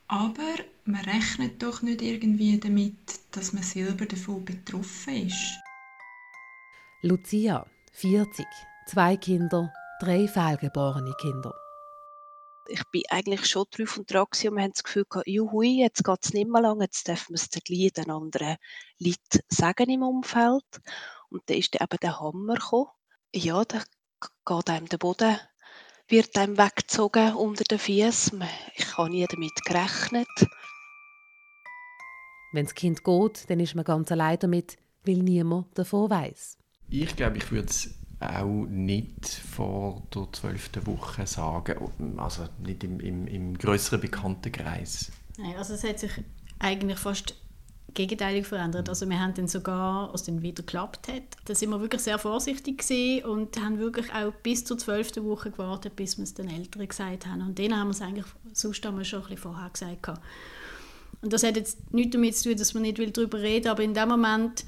aber 0.08 0.64
man 0.84 1.04
rechnet 1.04 1.62
doch 1.62 1.82
nicht 1.82 2.02
irgendwie 2.02 2.58
damit, 2.58 2.96
dass 3.30 3.52
man 3.52 3.62
selber 3.62 4.04
davon 4.04 4.44
betroffen 4.44 5.26
ist. 5.26 5.54
Lucia, 7.02 7.64
40, 7.92 8.44
zwei 8.86 9.16
Kinder, 9.16 9.72
drei 10.00 10.28
fehlgeborene 10.28 11.14
Kinder. 11.20 11.54
Ich 12.70 12.83
bin 12.92 13.02
eigentlich 13.11 13.46
schon 13.46 13.66
drauf 13.70 13.98
und 13.98 14.11
dran 14.11 14.26
und 14.30 14.42
wir 14.42 14.62
haben 14.62 14.72
das 14.72 14.85
Gefühl 14.85 15.04
gehabt, 15.09 15.26
juhui, 15.26 15.80
jetzt 15.80 16.04
geht 16.04 16.18
es 16.24 16.33
nicht 16.33 16.48
mehr 16.48 16.62
lang, 16.62 16.80
jetzt 16.80 17.09
dürfen 17.09 17.35
wir 17.35 17.35
es 17.35 17.48
den 17.50 18.11
anderen 18.11 18.56
Leuten 18.98 19.40
sagen 19.48 19.90
im 19.90 20.02
Umfeld. 20.02 20.64
Und 21.30 21.42
dann 21.46 21.56
ist 21.56 21.74
dann 21.74 21.85
eben 21.85 22.00
der 22.00 22.20
Hammer 22.20 22.54
gekommen. 22.54 22.90
Ja, 23.35 23.64
da 23.64 23.83
geht 24.46 24.70
einem 24.70 24.88
der 24.88 24.98
Boden 24.98 25.38
wird 26.11 26.37
einem 26.37 26.59
weggezogen 26.59 27.35
unter 27.35 27.64
den 27.64 27.78
Füßen. 27.78 28.42
Ich 28.74 28.96
habe 28.96 29.11
nie 29.11 29.26
damit 29.30 29.64
gerechnet. 29.64 30.28
Wenn 32.52 32.64
das 32.64 32.74
Kind 32.74 33.04
geht, 33.04 33.48
dann 33.48 33.61
ist 33.61 33.76
man 33.76 33.85
ganz 33.85 34.11
allein 34.11 34.38
damit, 34.38 34.76
weil 35.04 35.18
niemand 35.18 35.78
davon 35.78 36.11
weiß. 36.11 36.59
Ich 36.88 37.14
glaube, 37.14 37.38
ich 37.38 37.50
würde 37.52 37.68
es 37.68 37.99
auch 38.20 38.66
nicht 38.68 39.26
vor 39.28 40.02
der 40.14 40.28
zwölften 40.33 40.87
Woche 40.87 41.26
sagen, 41.26 42.18
also 42.18 42.44
nicht 42.62 42.85
im, 42.85 43.00
im, 43.00 43.26
im 43.26 43.56
größeren 43.56 44.00
Bekanntenkreis. 44.00 45.11
Nein, 45.38 45.56
also 45.56 45.74
es 45.74 45.85
hat 45.85 45.98
sich 45.98 46.12
eigentlich 46.59 46.98
fast 46.98 47.35
gegenteilig 47.94 48.46
verändert. 48.46 48.88
Also 48.88 49.09
wir 49.09 49.18
haben 49.18 49.35
dann 49.35 49.48
sogar, 49.48 50.12
als 50.12 50.24
dann 50.24 50.42
wieder 50.42 50.62
geklappt 50.62 51.09
hat, 51.09 51.22
da 51.46 51.54
sind 51.54 51.70
wir 51.70 51.80
wirklich 51.80 52.02
sehr 52.02 52.18
vorsichtig 52.18 52.78
gewesen 52.78 53.24
und 53.24 53.61
haben 53.61 53.78
wirklich 53.78 54.12
auch 54.12 54.33
bis 54.42 54.64
zur 54.64 54.78
zwölften 54.78 55.24
Woche 55.24 55.50
gewartet, 55.50 55.96
bis 55.96 56.18
wir 56.18 56.24
es 56.24 56.35
den 56.35 56.48
Eltern 56.48 56.87
gesagt 56.87 57.26
haben. 57.26 57.42
Und 57.42 57.59
denen 57.59 57.76
haben 57.76 57.88
wir 57.88 57.92
es 57.92 58.02
eigentlich 58.02 58.26
sonst 58.52 58.85
haben 58.85 59.02
schon 59.04 59.20
ein 59.22 59.28
bisschen 59.28 59.38
vorher 59.38 59.70
gesagt. 59.70 60.20
Und 61.22 61.33
das 61.33 61.42
hat 61.42 61.56
jetzt 61.56 61.92
nichts 61.92 62.12
damit 62.12 62.37
zu 62.37 62.50
tun, 62.50 62.59
dass 62.59 62.74
man 62.74 62.83
nicht 62.83 62.98
darüber 62.98 63.40
reden 63.40 63.64
will, 63.64 63.70
aber 63.70 63.83
in 63.83 63.94
dem 63.94 64.09
Moment 64.09 64.64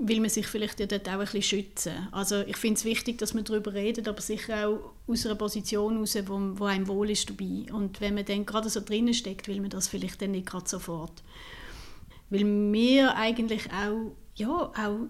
will 0.00 0.20
man 0.20 0.30
sich 0.30 0.46
vielleicht 0.46 0.80
ja 0.80 0.86
dort 0.86 1.08
auch 1.08 1.12
ein 1.12 1.18
bisschen 1.20 1.42
schützen. 1.42 2.08
Also 2.12 2.40
ich 2.40 2.56
finde 2.56 2.78
es 2.78 2.84
wichtig, 2.84 3.18
dass 3.18 3.34
man 3.34 3.44
darüber 3.44 3.74
redet, 3.74 4.08
aber 4.08 4.20
sicher 4.20 4.68
auch 4.68 4.92
aus 5.06 5.24
einer 5.24 5.34
Position 5.34 5.94
heraus, 5.94 6.16
wo, 6.26 6.38
wo 6.58 6.64
einem 6.64 6.88
wohl 6.88 7.10
ist 7.10 7.30
dabei. 7.30 7.72
Und 7.72 8.00
wenn 8.00 8.14
man 8.14 8.24
dann 8.24 8.46
gerade 8.46 8.68
so 8.68 8.80
drinnen 8.80 9.14
steckt, 9.14 9.48
will 9.48 9.60
man 9.60 9.70
das 9.70 9.88
vielleicht 9.88 10.20
dann 10.22 10.32
nicht 10.32 10.46
gerade 10.46 10.68
sofort. 10.68 11.22
Weil 12.30 12.44
wir 12.72 13.16
eigentlich 13.16 13.70
auch, 13.72 14.16
ja, 14.34 14.48
auch 14.48 15.08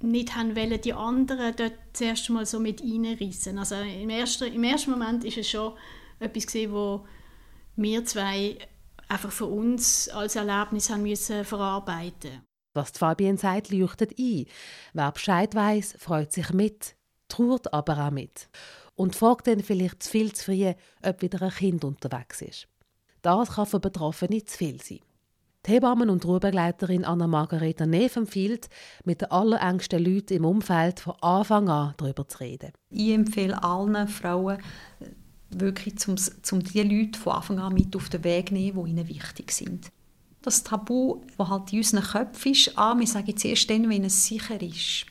nicht 0.00 0.34
haben 0.36 0.56
wollen, 0.56 0.80
die 0.80 0.92
anderen 0.92 1.54
dort 1.56 1.74
zuerst 1.92 2.28
mal 2.30 2.46
so 2.46 2.60
mit 2.60 2.82
reinreissen. 2.82 3.58
Also 3.58 3.76
im 3.76 4.10
ersten, 4.10 4.52
im 4.52 4.64
ersten 4.64 4.90
Moment 4.90 5.24
ist 5.24 5.38
es 5.38 5.50
schon 5.50 5.72
etwas 6.18 6.46
gewesen, 6.46 6.72
wo 6.72 7.06
wir 7.76 8.04
zwei 8.04 8.58
einfach 9.08 9.32
für 9.32 9.46
uns 9.46 10.08
als 10.08 10.36
Erlebnis 10.36 10.90
haben 10.90 11.02
müssen 11.02 11.44
verarbeiten. 11.44 12.42
Was 12.74 12.90
Fabienne 12.90 13.38
sagt, 13.38 13.70
leuchtet 13.70 14.18
ein. 14.18 14.46
Wer 14.94 15.12
Bescheid 15.12 15.54
weiß, 15.54 15.96
freut 15.98 16.32
sich 16.32 16.52
mit, 16.52 16.96
trauert 17.28 17.72
aber 17.72 18.06
auch 18.06 18.10
mit 18.10 18.48
und 18.94 19.16
fragt 19.16 19.46
dann 19.46 19.60
vielleicht 19.60 20.02
zu 20.02 20.10
viel 20.10 20.32
zu 20.32 20.44
früh, 20.44 20.72
ob 21.02 21.22
wieder 21.22 21.42
ein 21.42 21.50
Kind 21.50 21.84
unterwegs 21.84 22.42
ist. 22.42 22.68
Das 23.22 23.52
kann 23.52 23.66
für 23.66 23.80
Betroffene 23.80 24.44
zu 24.44 24.56
viel 24.56 24.82
sein. 24.82 25.00
Die 25.64 25.70
Hebammen- 25.70 26.10
und 26.10 26.24
Ruhebegleiterin 26.24 27.04
Anna-Margareta 27.04 27.86
Neff 27.86 28.16
empfiehlt, 28.16 28.68
mit 29.04 29.20
den 29.20 29.30
allerengsten 29.30 30.04
Leuten 30.04 30.34
im 30.34 30.44
Umfeld 30.44 30.98
von 30.98 31.14
Anfang 31.20 31.68
an 31.68 31.94
darüber 31.98 32.26
zu 32.26 32.38
reden. 32.38 32.72
Ich 32.90 33.10
empfehle 33.10 33.62
allen 33.62 34.08
Frauen, 34.08 34.58
wirklich 35.50 35.98
zum, 35.98 36.16
zum 36.16 36.64
die 36.64 36.82
Leute 36.82 37.18
von 37.18 37.34
Anfang 37.34 37.58
an 37.60 37.74
mit 37.74 37.94
auf 37.94 38.08
den 38.08 38.24
Weg 38.24 38.50
nehmen, 38.50 38.84
die 38.84 38.90
ihnen 38.90 39.08
wichtig 39.08 39.52
sind. 39.52 39.92
Das 40.42 40.62
Tabu, 40.62 41.20
das 41.38 41.48
halt 41.48 41.72
in 41.72 41.78
unseren 41.78 42.02
Köpfen 42.02 42.52
ist, 42.52 42.76
ah, 42.76 42.98
wir 42.98 43.06
sagen 43.06 43.28
jetzt 43.28 43.44
erst 43.44 43.70
dann, 43.70 43.88
wenn 43.88 44.04
es 44.04 44.26
sicher 44.26 44.60
ist. 44.60 45.06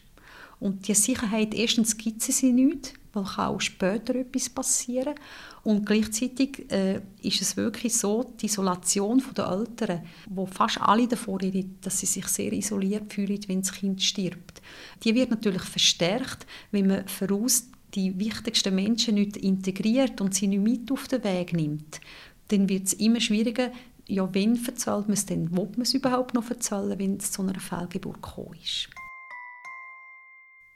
Und 0.60 0.88
die 0.88 0.94
Sicherheit, 0.94 1.54
erstens 1.54 1.98
gibt 1.98 2.28
es 2.28 2.38
sie 2.38 2.52
nicht, 2.52 2.94
weil 3.14 3.24
kann 3.24 3.48
auch 3.48 3.62
später 3.62 4.16
etwas 4.16 4.50
passieren. 4.50 5.16
Und 5.64 5.86
gleichzeitig 5.86 6.72
äh, 6.72 7.02
ist 7.22 7.42
es 7.42 7.58
wirklich 7.58 7.96
so, 7.96 8.34
die 8.40 8.48
Isolation 8.48 9.22
der 9.36 9.48
Eltern, 9.48 10.02
wo 10.30 10.46
fast 10.46 10.82
alle 10.82 11.08
davor 11.08 11.42
reden, 11.42 11.78
dass 11.82 12.00
sie 12.00 12.06
sich 12.06 12.28
sehr 12.28 12.54
isoliert 12.54 13.14
fühlen, 13.14 13.40
wenn 13.48 13.62
das 13.62 13.72
Kind 13.72 14.02
stirbt, 14.02 14.62
die 15.04 15.14
wird 15.14 15.30
natürlich 15.30 15.64
verstärkt, 15.64 16.46
wenn 16.72 16.88
man 16.88 17.08
voraus 17.08 17.68
die 17.94 18.18
wichtigsten 18.18 18.74
Menschen 18.74 19.16
nicht 19.16 19.38
integriert 19.38 20.22
und 20.22 20.34
sie 20.34 20.48
nicht 20.48 20.62
mit 20.62 20.92
auf 20.92 21.08
den 21.08 21.24
Weg 21.24 21.54
nimmt. 21.54 22.00
Dann 22.48 22.70
wird 22.70 22.88
es 22.88 22.94
immer 22.94 23.20
schwieriger, 23.20 23.72
ja, 24.08 24.34
wenn 24.34 24.56
verzahlt 24.56 25.08
man 25.08 25.14
es 25.14 25.26
denn, 25.26 25.52
will 25.56 25.70
man 25.72 25.82
es 25.82 25.94
überhaupt 25.94 26.34
noch 26.34 26.44
verzahlen, 26.44 26.98
wenn 27.00 27.18
es 27.18 27.32
zu 27.32 27.42
einer 27.42 27.60
Fehlgeburt 27.60 28.22
gekommen 28.22 28.58
ist. 28.62 28.90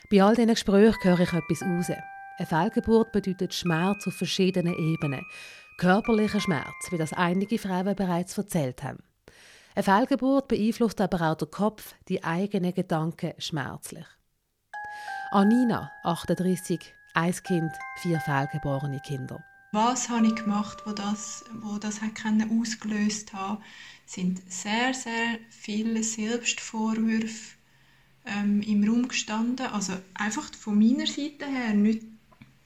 Bei 0.09 0.23
all 0.23 0.35
diesen 0.35 0.49
Gesprächen 0.49 1.03
höre 1.03 1.19
ich 1.19 1.33
etwas 1.33 1.61
raus. 1.61 1.89
Eine 2.37 2.47
Fehlgeburt 2.47 3.11
bedeutet 3.11 3.53
Schmerz 3.53 4.07
auf 4.07 4.13
verschiedenen 4.13 4.75
Ebenen. 4.75 5.25
Körperlicher 5.77 6.39
Schmerz, 6.39 6.91
wie 6.91 6.97
das 6.97 7.13
einige 7.13 7.57
Frauen 7.57 7.95
bereits 7.95 8.37
erzählt 8.37 8.83
haben. 8.83 8.99
Eine 9.73 9.83
Fehlgeburt 9.83 10.47
beeinflusst 10.47 11.01
aber 11.01 11.31
auch 11.31 11.35
den 11.35 11.51
Kopf, 11.51 11.95
die 12.07 12.23
eigenen 12.23 12.73
Gedanken 12.73 13.33
schmerzlich. 13.39 14.05
Anina, 15.31 15.91
38, 16.03 16.79
ein 17.13 17.33
Kind, 17.33 17.71
vier 17.97 18.19
fehlgeborene 18.21 19.01
Kinder. 19.01 19.43
Was 19.75 20.07
habe 20.07 20.27
ich 20.27 20.35
gemacht, 20.35 20.83
wo 20.85 20.93
das, 20.93 21.43
wo 21.51 21.77
das 21.77 21.99
hat 22.01 22.11
ausgelöst 22.49 23.33
hat, 23.33 23.61
sind 24.05 24.41
sehr, 24.49 24.93
sehr 24.93 25.37
viele 25.49 26.01
Selbstvorwürfe 26.01 27.57
ähm, 28.25 28.61
im 28.61 28.87
Raum 28.87 29.09
gestanden. 29.09 29.65
Also 29.65 29.91
einfach 30.13 30.49
von 30.55 30.79
meiner 30.79 31.05
Seite 31.05 31.45
her 31.45 31.73
nicht 31.73 32.03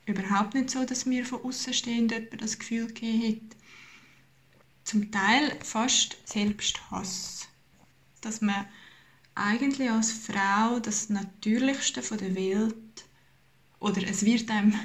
überhaupt 0.06 0.54
nicht 0.54 0.70
so, 0.70 0.86
dass 0.86 1.08
mir 1.08 1.26
von 1.26 1.44
Außenstehenden 1.44 2.28
das 2.38 2.60
Gefühl 2.60 2.86
gegeben 2.86 3.42
hat. 3.42 3.58
Zum 4.84 5.12
Teil 5.12 5.58
fast 5.64 6.16
Selbsthass. 6.26 7.48
Dass 8.22 8.40
man 8.42 8.68
eigentlich 9.34 9.90
als 9.90 10.12
Frau 10.12 10.80
das 10.80 11.10
Natürlichste 11.10 12.04
von 12.04 12.20
der 12.20 12.36
Welt 12.36 12.76
oder 13.80 14.04
es 14.04 14.24
wird 14.24 14.52
einem 14.52 14.76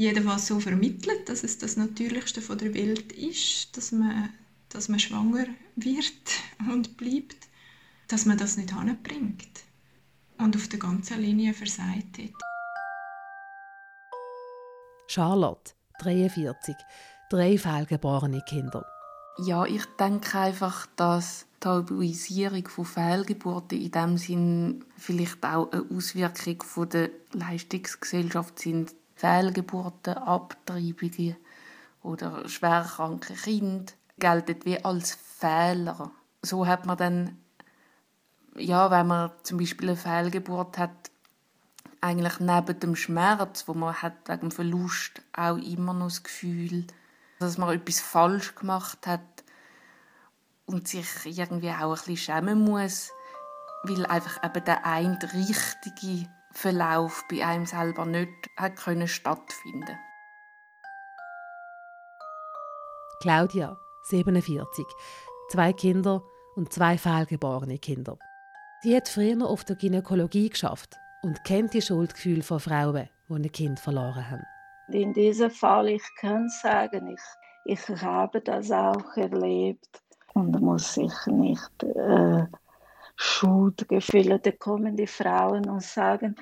jedenfalls 0.00 0.46
so 0.46 0.58
vermittelt, 0.60 1.28
dass 1.28 1.44
es 1.44 1.58
das 1.58 1.76
Natürlichste 1.76 2.40
von 2.40 2.56
der 2.56 2.72
Welt 2.72 3.12
ist, 3.12 3.76
dass 3.76 3.92
man, 3.92 4.30
dass 4.70 4.88
man 4.88 4.98
schwanger 4.98 5.46
wird 5.76 6.12
und 6.72 6.96
bleibt, 6.96 7.48
dass 8.08 8.24
man 8.24 8.38
das 8.38 8.56
nicht 8.56 8.72
anbringt 8.72 9.48
und 10.38 10.56
auf 10.56 10.68
der 10.68 10.78
ganzen 10.78 11.20
Linie 11.20 11.52
versagt 11.52 12.18
hat. 12.18 12.42
Charlotte, 15.06 15.74
43, 16.00 16.74
drei 17.28 17.58
fehlgeborene 17.58 18.42
Kinder. 18.48 18.86
Ja, 19.38 19.66
ich 19.66 19.84
denke 19.98 20.38
einfach, 20.38 20.86
dass 20.96 21.46
die 21.56 21.60
Tabuisierung 21.60 22.66
von 22.68 22.84
Fehlgeburten 22.84 23.80
in 23.80 23.90
dem 23.90 24.16
Sinn 24.16 24.84
vielleicht 24.96 25.44
auch 25.44 25.70
eine 25.72 25.84
Auswirkung 25.94 26.62
von 26.62 26.88
der 26.88 27.10
Leistungsgesellschaft 27.32 28.58
sind. 28.58 28.94
Fehlgeburten, 29.20 30.14
Abtreibungen 30.14 31.36
oder 32.02 32.48
schwerkranke 32.48 33.34
Kinder 33.34 33.92
gelten 34.18 34.64
wie 34.64 34.82
als 34.82 35.14
Fehler. 35.14 36.10
So 36.40 36.66
hat 36.66 36.86
man 36.86 36.96
dann, 36.96 37.38
ja, 38.56 38.90
wenn 38.90 39.06
man 39.06 39.30
zum 39.42 39.58
Beispiel 39.58 39.90
eine 39.90 39.98
Fehlgeburt 39.98 40.78
hat, 40.78 41.10
eigentlich 42.00 42.40
neben 42.40 42.80
dem 42.80 42.96
Schmerz, 42.96 43.68
wo 43.68 43.74
man 43.74 44.00
hat 44.00 44.26
wegen 44.26 44.40
dem 44.40 44.50
Verlust, 44.50 45.20
auch 45.34 45.58
immer 45.58 45.92
noch 45.92 46.06
das 46.06 46.22
Gefühl, 46.22 46.86
dass 47.40 47.58
man 47.58 47.74
etwas 47.74 48.00
falsch 48.00 48.54
gemacht 48.54 49.06
hat 49.06 49.20
und 50.64 50.88
sich 50.88 51.06
irgendwie 51.26 51.72
auch 51.72 51.90
ein 51.90 51.90
bisschen 51.90 52.16
schämen 52.16 52.60
muss, 52.60 53.10
weil 53.82 54.06
einfach 54.06 54.42
eben 54.42 54.64
der 54.64 54.86
ein 54.86 55.18
richtige 55.34 56.26
Verlauf 56.52 57.24
bei 57.30 57.44
einem 57.44 57.66
selber 57.66 58.04
nicht 58.06 58.48
hat 58.56 58.76
können 58.76 59.08
stattfinden. 59.08 59.98
Claudia, 63.20 63.78
47, 64.04 64.84
zwei 65.50 65.72
Kinder 65.72 66.22
und 66.56 66.72
zwei 66.72 66.96
fehlgeborene 66.96 67.78
Kinder. 67.78 68.18
Sie 68.82 68.96
hat 68.96 69.08
früher 69.08 69.46
auf 69.46 69.64
der 69.64 69.76
Gynäkologie 69.76 70.48
geschafft 70.48 70.96
und 71.22 71.44
kennt 71.44 71.74
die 71.74 71.82
Schuldgefühle 71.82 72.42
von 72.42 72.60
Frauen, 72.60 73.08
die 73.28 73.34
ein 73.34 73.52
Kind 73.52 73.78
verloren 73.78 74.30
haben. 74.30 74.44
In 74.88 75.12
diesem 75.12 75.50
Fall, 75.50 75.88
ich 75.88 76.02
kann 76.18 76.48
sagen, 76.48 77.08
ich, 77.08 77.20
Ich 77.64 77.88
habe 78.02 78.40
das 78.40 78.70
auch 78.72 79.16
erlebt 79.16 80.02
und 80.32 80.58
muss 80.60 80.94
sich 80.94 81.12
nicht 81.26 81.82
äh, 81.82 82.46
Schuldgefühle, 83.22 84.38
da 84.38 84.50
kommen 84.52 84.96
die 84.96 85.06
Frauen 85.06 85.68
und 85.68 85.82
sagen, 85.82 86.36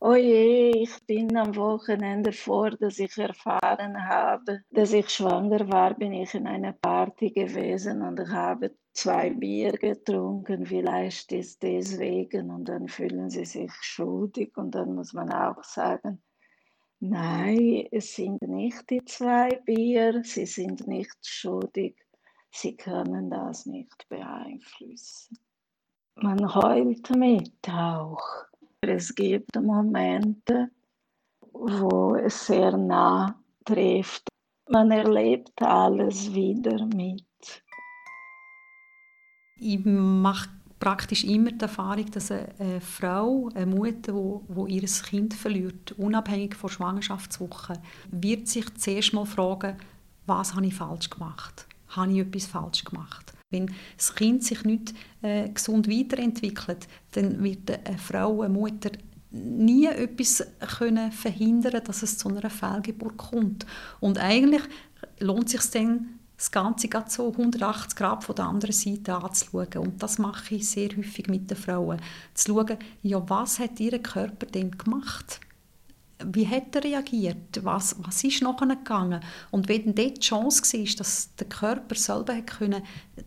oh 0.00 0.16
je, 0.16 0.70
ich 0.70 1.06
bin 1.06 1.36
am 1.36 1.54
Wochenende 1.54 2.32
vor, 2.32 2.70
dass 2.70 2.98
ich 2.98 3.16
erfahren 3.18 4.08
habe, 4.08 4.64
dass 4.70 4.92
ich 4.92 5.08
schwanger 5.10 5.68
war, 5.68 5.94
bin 5.94 6.12
ich 6.12 6.34
in 6.34 6.48
einer 6.48 6.72
Party 6.72 7.30
gewesen 7.30 8.02
und 8.02 8.18
habe 8.30 8.74
zwei 8.92 9.30
Bier 9.30 9.72
getrunken, 9.72 10.66
vielleicht 10.66 11.30
ist 11.30 11.62
deswegen. 11.62 12.50
Und 12.50 12.68
dann 12.68 12.88
fühlen 12.88 13.30
sie 13.30 13.44
sich 13.44 13.72
schuldig. 13.80 14.56
Und 14.56 14.74
dann 14.74 14.96
muss 14.96 15.12
man 15.12 15.30
auch 15.30 15.62
sagen, 15.62 16.20
nein, 16.98 17.86
es 17.92 18.16
sind 18.16 18.42
nicht 18.42 18.90
die 18.90 19.04
zwei 19.04 19.50
Bier, 19.64 20.22
sie 20.24 20.46
sind 20.46 20.88
nicht 20.88 21.16
schuldig, 21.22 21.96
sie 22.50 22.76
können 22.76 23.30
das 23.30 23.66
nicht 23.66 24.08
beeinflussen. 24.08 25.38
Man 26.20 26.52
heult 26.52 27.10
mit 27.10 27.68
auch. 27.68 28.20
Es 28.80 29.14
gibt 29.14 29.54
Momente, 29.54 30.68
wo 31.52 32.16
es 32.16 32.46
sehr 32.46 32.76
nah 32.76 33.38
trifft. 33.64 34.28
Man 34.68 34.90
erlebt 34.90 35.62
alles 35.62 36.34
wieder 36.34 36.84
mit. 36.86 37.24
Ich 39.60 39.84
mache 39.84 40.48
praktisch 40.80 41.22
immer 41.22 41.52
die 41.52 41.60
Erfahrung, 41.60 42.10
dass 42.10 42.32
eine, 42.32 42.80
Frau, 42.80 43.48
eine 43.54 43.66
Mutter, 43.66 44.12
wo 44.14 44.66
ihr 44.66 44.82
Kind 44.82 45.34
verliert, 45.34 45.92
unabhängig 45.92 46.56
von 46.56 46.70
Schwangerschaftswochen, 46.70 47.78
wird 48.10 48.48
sich 48.48 48.74
zuerst 48.74 49.12
mal 49.12 49.24
fragen, 49.24 49.76
was 50.26 50.54
habe 50.54 50.66
ich 50.66 50.74
falsch 50.74 51.10
gemacht? 51.10 51.66
Habe 51.68 51.77
ich 52.10 52.18
etwas 52.18 52.46
falsch 52.46 52.84
gemacht? 52.84 53.32
Wenn 53.50 53.74
das 53.96 54.14
Kind 54.14 54.44
sich 54.44 54.64
nicht 54.64 54.94
äh, 55.22 55.48
gesund 55.48 55.88
weiterentwickelt, 55.88 56.86
dann 57.12 57.42
wird 57.42 57.70
eine 57.86 57.98
Frau, 57.98 58.42
eine 58.42 58.52
Mutter 58.52 58.90
nie 59.30 59.86
etwas 59.86 60.46
können 60.78 61.12
verhindern, 61.12 61.82
dass 61.84 62.02
es 62.02 62.18
zu 62.18 62.28
einer 62.28 62.50
Fehlgeburt 62.50 63.16
kommt. 63.16 63.66
Und 64.00 64.18
eigentlich 64.18 64.62
lohnt 65.18 65.46
es 65.46 65.52
sich 65.52 65.70
dann, 65.70 66.18
das 66.36 66.52
Ganze 66.52 66.88
so 67.08 67.32
180 67.32 67.96
Grad 67.96 68.22
von 68.22 68.36
der 68.36 68.44
anderen 68.44 68.72
Seite 68.72 69.14
anzuschauen. 69.16 69.78
Und 69.78 70.02
das 70.02 70.18
mache 70.18 70.54
ich 70.54 70.70
sehr 70.70 70.90
häufig 70.96 71.26
mit 71.26 71.50
den 71.50 71.56
Frauen. 71.56 72.00
Zu 72.32 72.52
schauen, 72.52 72.78
ja, 73.02 73.28
was 73.28 73.58
hat 73.58 73.80
ihr 73.80 73.98
Körper 73.98 74.46
denn 74.46 74.70
gemacht? 74.70 75.40
Wie 76.24 76.46
hat 76.48 76.74
er 76.74 76.82
reagiert? 76.82 77.60
Was, 77.62 77.96
was 78.00 78.24
ist 78.24 78.42
nachher 78.42 78.66
gegangen? 78.66 79.20
Und 79.50 79.68
wenn 79.68 79.94
dort 79.94 80.16
die 80.16 80.20
Chance 80.20 80.62
war, 80.62 80.96
dass 80.96 81.34
der 81.36 81.48
Körper 81.48 81.94
selber 81.94 82.34
hat 82.34 82.48
können, 82.48 82.82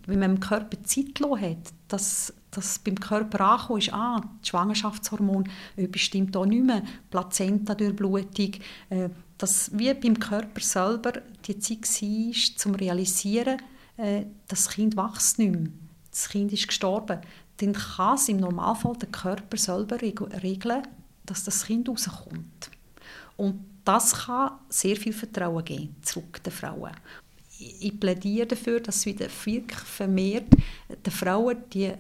wenn 0.08 0.20
man 0.20 0.36
dem 0.36 0.40
Körper 0.42 0.82
Zeit 0.84 1.20
hat, 1.22 1.74
dass, 1.88 2.34
dass 2.52 2.80
beim 2.80 3.00
Körper 3.00 3.40
angekommen 3.42 3.80
ist, 3.80 3.94
ah, 3.94 4.22
das 4.40 4.50
Schwangerschaftshormon 4.50 5.50
etwas 5.78 6.02
stimmt 6.02 6.36
da 6.36 6.46
nicht 6.46 6.66
mehr, 6.66 6.84
Plazenta-Durchblutung, 7.10 8.52
äh, 8.90 9.10
dass 9.38 9.72
wie 9.74 9.94
beim 9.94 10.20
Körper 10.20 10.62
selber 10.62 11.14
die 11.46 11.58
Zeit 11.60 11.84
war, 11.84 12.58
zum 12.58 12.76
realisieren, 12.76 13.62
äh, 13.98 14.26
das 14.48 14.70
Kind 14.70 14.98
wächst 14.98 15.40
nicht 15.40 15.52
mehr, 15.52 15.72
das 16.10 16.30
Kind 16.30 16.52
ist 16.52 16.68
gestorben, 16.68 17.22
dann 17.58 17.74
kann 17.74 18.16
es 18.16 18.28
im 18.28 18.38
Normalfall 18.38 18.98
der 18.98 19.10
Körper 19.10 19.58
selber 19.58 20.02
regeln, 20.02 20.84
dass 21.26 21.44
das 21.44 21.66
Kind 21.66 21.88
rauskommt. 21.88 22.71
Und 23.42 23.82
das 23.84 24.14
kann 24.14 24.52
sehr 24.70 24.96
viel 24.96 25.14
Vertrauen 25.14 25.66
geben, 25.66 25.96
zurück 26.04 26.44
den 26.44 26.54
Frauen. 26.54 26.92
Ich 27.58 28.00
plädiere 28.00 28.46
dafür, 28.46 28.80
dass 28.80 29.04
wieder 29.08 29.30
vermehrt 29.30 30.46
den 30.88 31.12
Frauen 31.12 31.64
die 31.74 31.92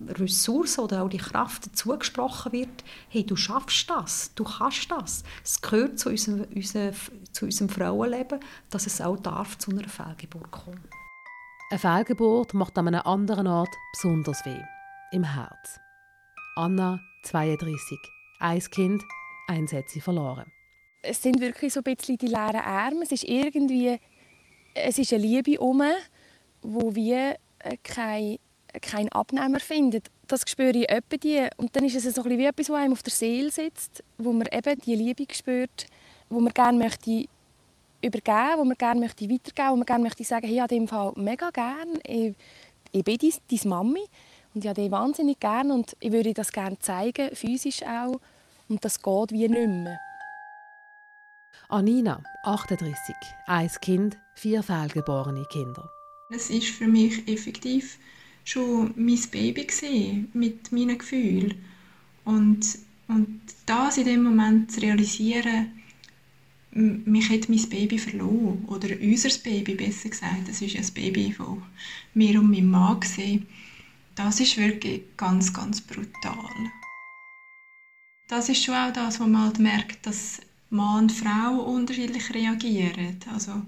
Ressource 0.00 0.78
oder 0.78 1.02
auch 1.02 1.08
die 1.08 1.16
Kraft 1.16 1.76
zugesprochen 1.76 2.52
wird, 2.52 2.84
hey, 3.08 3.26
du 3.26 3.34
schaffst 3.34 3.90
das, 3.90 4.32
du 4.36 4.44
kannst 4.44 4.88
das. 4.88 5.24
Es 5.42 5.60
gehört 5.60 5.98
zu 5.98 6.10
unserem, 6.10 6.44
unserem, 6.54 6.94
zu 7.32 7.46
unserem 7.46 7.68
Frauenleben, 7.68 8.38
dass 8.70 8.86
es 8.86 9.00
auch 9.00 9.16
darf 9.16 9.58
zu 9.58 9.72
einer 9.72 9.88
Fehlgeburt 9.88 10.52
kommen. 10.52 10.84
Eine 11.70 11.80
Fehlgeburt 11.80 12.54
macht 12.54 12.78
an 12.78 12.86
einem 12.86 13.02
anderen 13.04 13.48
Ort 13.48 13.74
besonders 13.92 14.44
weh. 14.44 14.62
Im 15.10 15.24
Herz. 15.24 15.80
Anna, 16.54 17.00
32. 17.24 17.98
Ein 18.38 18.60
Kind, 18.60 19.02
ein 19.48 19.66
Sätze 19.66 20.00
verloren. 20.00 20.52
Es 21.08 21.22
sind 21.22 21.40
wirklich 21.40 21.72
so 21.72 21.80
ein 21.80 21.94
bisschen 21.94 22.18
die 22.18 22.26
leeren 22.26 22.56
Arme. 22.56 23.02
Es 23.02 23.12
ist 23.12 23.24
irgendwie 23.24 23.98
es 24.74 24.98
ist 24.98 25.12
eine 25.12 25.22
Liebe 25.22 25.58
um, 25.58 25.82
wo 26.62 26.94
wir 26.94 27.36
keine 27.82 28.38
keinen 28.80 29.10
Abnehmer 29.10 29.60
findet. 29.60 30.10
Das 30.26 30.42
spüre 30.46 30.76
ich 30.76 30.90
öppe 30.90 31.16
die. 31.16 31.48
Und 31.56 31.74
dann 31.74 31.84
ist 31.84 31.96
es 31.96 32.14
so 32.14 32.22
ein 32.22 32.38
wie 32.38 32.44
etwas, 32.44 32.68
was 32.68 32.76
einem 32.76 32.92
auf 32.92 33.02
der 33.02 33.12
Seele 33.12 33.50
sitzt, 33.50 34.04
wo 34.18 34.32
man 34.32 34.46
eben 34.52 34.78
die 34.80 34.94
Liebe 34.94 35.24
spürt, 35.32 35.86
wo 36.28 36.40
man 36.40 36.52
gerne 36.52 36.76
möchte 36.76 37.24
übergeben, 38.02 38.58
wo 38.58 38.64
man 38.64 38.76
gerne 38.76 39.00
möchte 39.00 39.30
weitergeben, 39.30 39.70
wo 39.70 39.76
man 39.76 39.86
gerne 39.86 40.02
möchte 40.04 40.24
sagen, 40.24 40.46
hey, 40.46 40.58
habe 40.58 40.74
dem 40.74 40.86
Fall 40.86 41.12
mega 41.16 41.50
gerne, 41.50 41.98
ich, 42.04 42.34
ich 42.92 43.02
bin 43.02 43.16
deine, 43.16 43.32
deine 43.50 43.70
Mami 43.70 44.04
und 44.54 44.64
ich 44.64 44.68
habe 44.68 44.80
dich 44.80 44.90
wahnsinnig 44.90 45.40
gerne 45.40 45.72
und 45.72 45.96
ich 46.00 46.12
würde 46.12 46.34
das 46.34 46.52
gerne 46.52 46.78
zeigen, 46.78 47.34
physisch 47.34 47.82
auch. 47.82 48.20
Und 48.68 48.84
das 48.84 49.00
geht 49.00 49.32
wie 49.32 49.48
nicht 49.48 49.68
mehr. 49.68 49.98
Anina, 51.68 52.22
38, 52.44 53.16
ein 53.48 53.68
Kind, 53.82 54.16
vier 54.36 54.62
fehlgeborene 54.62 55.44
Kinder. 55.46 55.90
Es 56.30 56.48
ist 56.48 56.68
für 56.68 56.86
mich 56.86 57.26
effektiv 57.26 57.98
schon 58.44 58.94
mein 58.94 59.20
Baby 59.32 59.64
gewesen, 59.64 60.30
mit 60.32 60.70
meinen 60.70 60.96
Gefühlen. 60.96 61.64
Und, 62.24 62.78
und 63.08 63.40
das 63.66 63.98
in 63.98 64.04
dem 64.04 64.22
Moment 64.22 64.70
zu 64.70 64.80
realisieren, 64.80 65.72
mich 66.70 67.30
hat 67.30 67.48
mein 67.48 67.68
Baby 67.68 67.98
verloren. 67.98 68.64
Oder 68.68 68.90
unser 69.00 69.36
Baby, 69.42 69.74
besser 69.74 70.10
gesagt. 70.10 70.48
Das 70.48 70.62
ist 70.62 70.78
das 70.78 70.92
Baby 70.92 71.32
von 71.32 71.64
mir 72.14 72.38
und 72.38 72.50
meinem 72.52 72.70
Mann. 72.70 73.00
Gewesen. 73.00 73.48
Das 74.14 74.38
ist 74.38 74.56
wirklich 74.56 75.02
ganz, 75.16 75.52
ganz 75.52 75.80
brutal. 75.80 76.70
Das 78.28 78.48
ist 78.48 78.62
schon 78.62 78.74
auch 78.74 78.92
das, 78.92 79.18
wo 79.18 79.24
man 79.24 79.46
halt 79.46 79.58
merkt, 79.58 80.06
dass 80.06 80.40
Mann 80.70 81.04
und 81.04 81.12
Frau 81.12 81.62
unterschiedlich 81.62 82.32
reagieren. 82.34 83.18
Also 83.32 83.62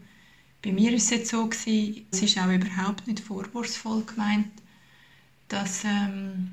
bei 0.63 0.73
mir 0.73 0.91
war 0.91 0.97
es 0.97 1.11
jetzt 1.11 1.31
so 1.31 1.47
gewesen, 1.47 2.07
es 2.11 2.23
ist 2.23 2.39
auch 2.39 2.51
überhaupt 2.51 3.07
nicht 3.07 3.21
vorwurfsvoll 3.21 4.05
gemeint 4.05 4.51
dass 5.49 5.85
ähm, 5.85 6.53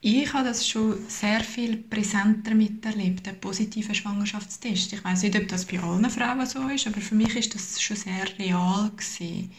ich 0.00 0.32
habe 0.32 0.48
das 0.48 0.68
schon 0.68 0.96
sehr 1.08 1.40
viel 1.40 1.76
präsenter 1.76 2.54
miterlebt, 2.54 3.26
den 3.26 3.40
positiven 3.40 3.94
Schwangerschaftstest. 3.94 4.92
Ich 4.92 5.02
weiß 5.02 5.22
nicht, 5.24 5.36
ob 5.36 5.48
das 5.48 5.64
bei 5.64 5.80
allen 5.80 6.08
Frauen 6.08 6.46
so 6.46 6.68
ist, 6.68 6.86
aber 6.86 7.00
für 7.00 7.16
mich 7.16 7.34
ist 7.34 7.54
das 7.54 7.80
schon 7.80 7.96
sehr 7.96 8.38
real 8.38 8.90
gewesen. 8.90 9.50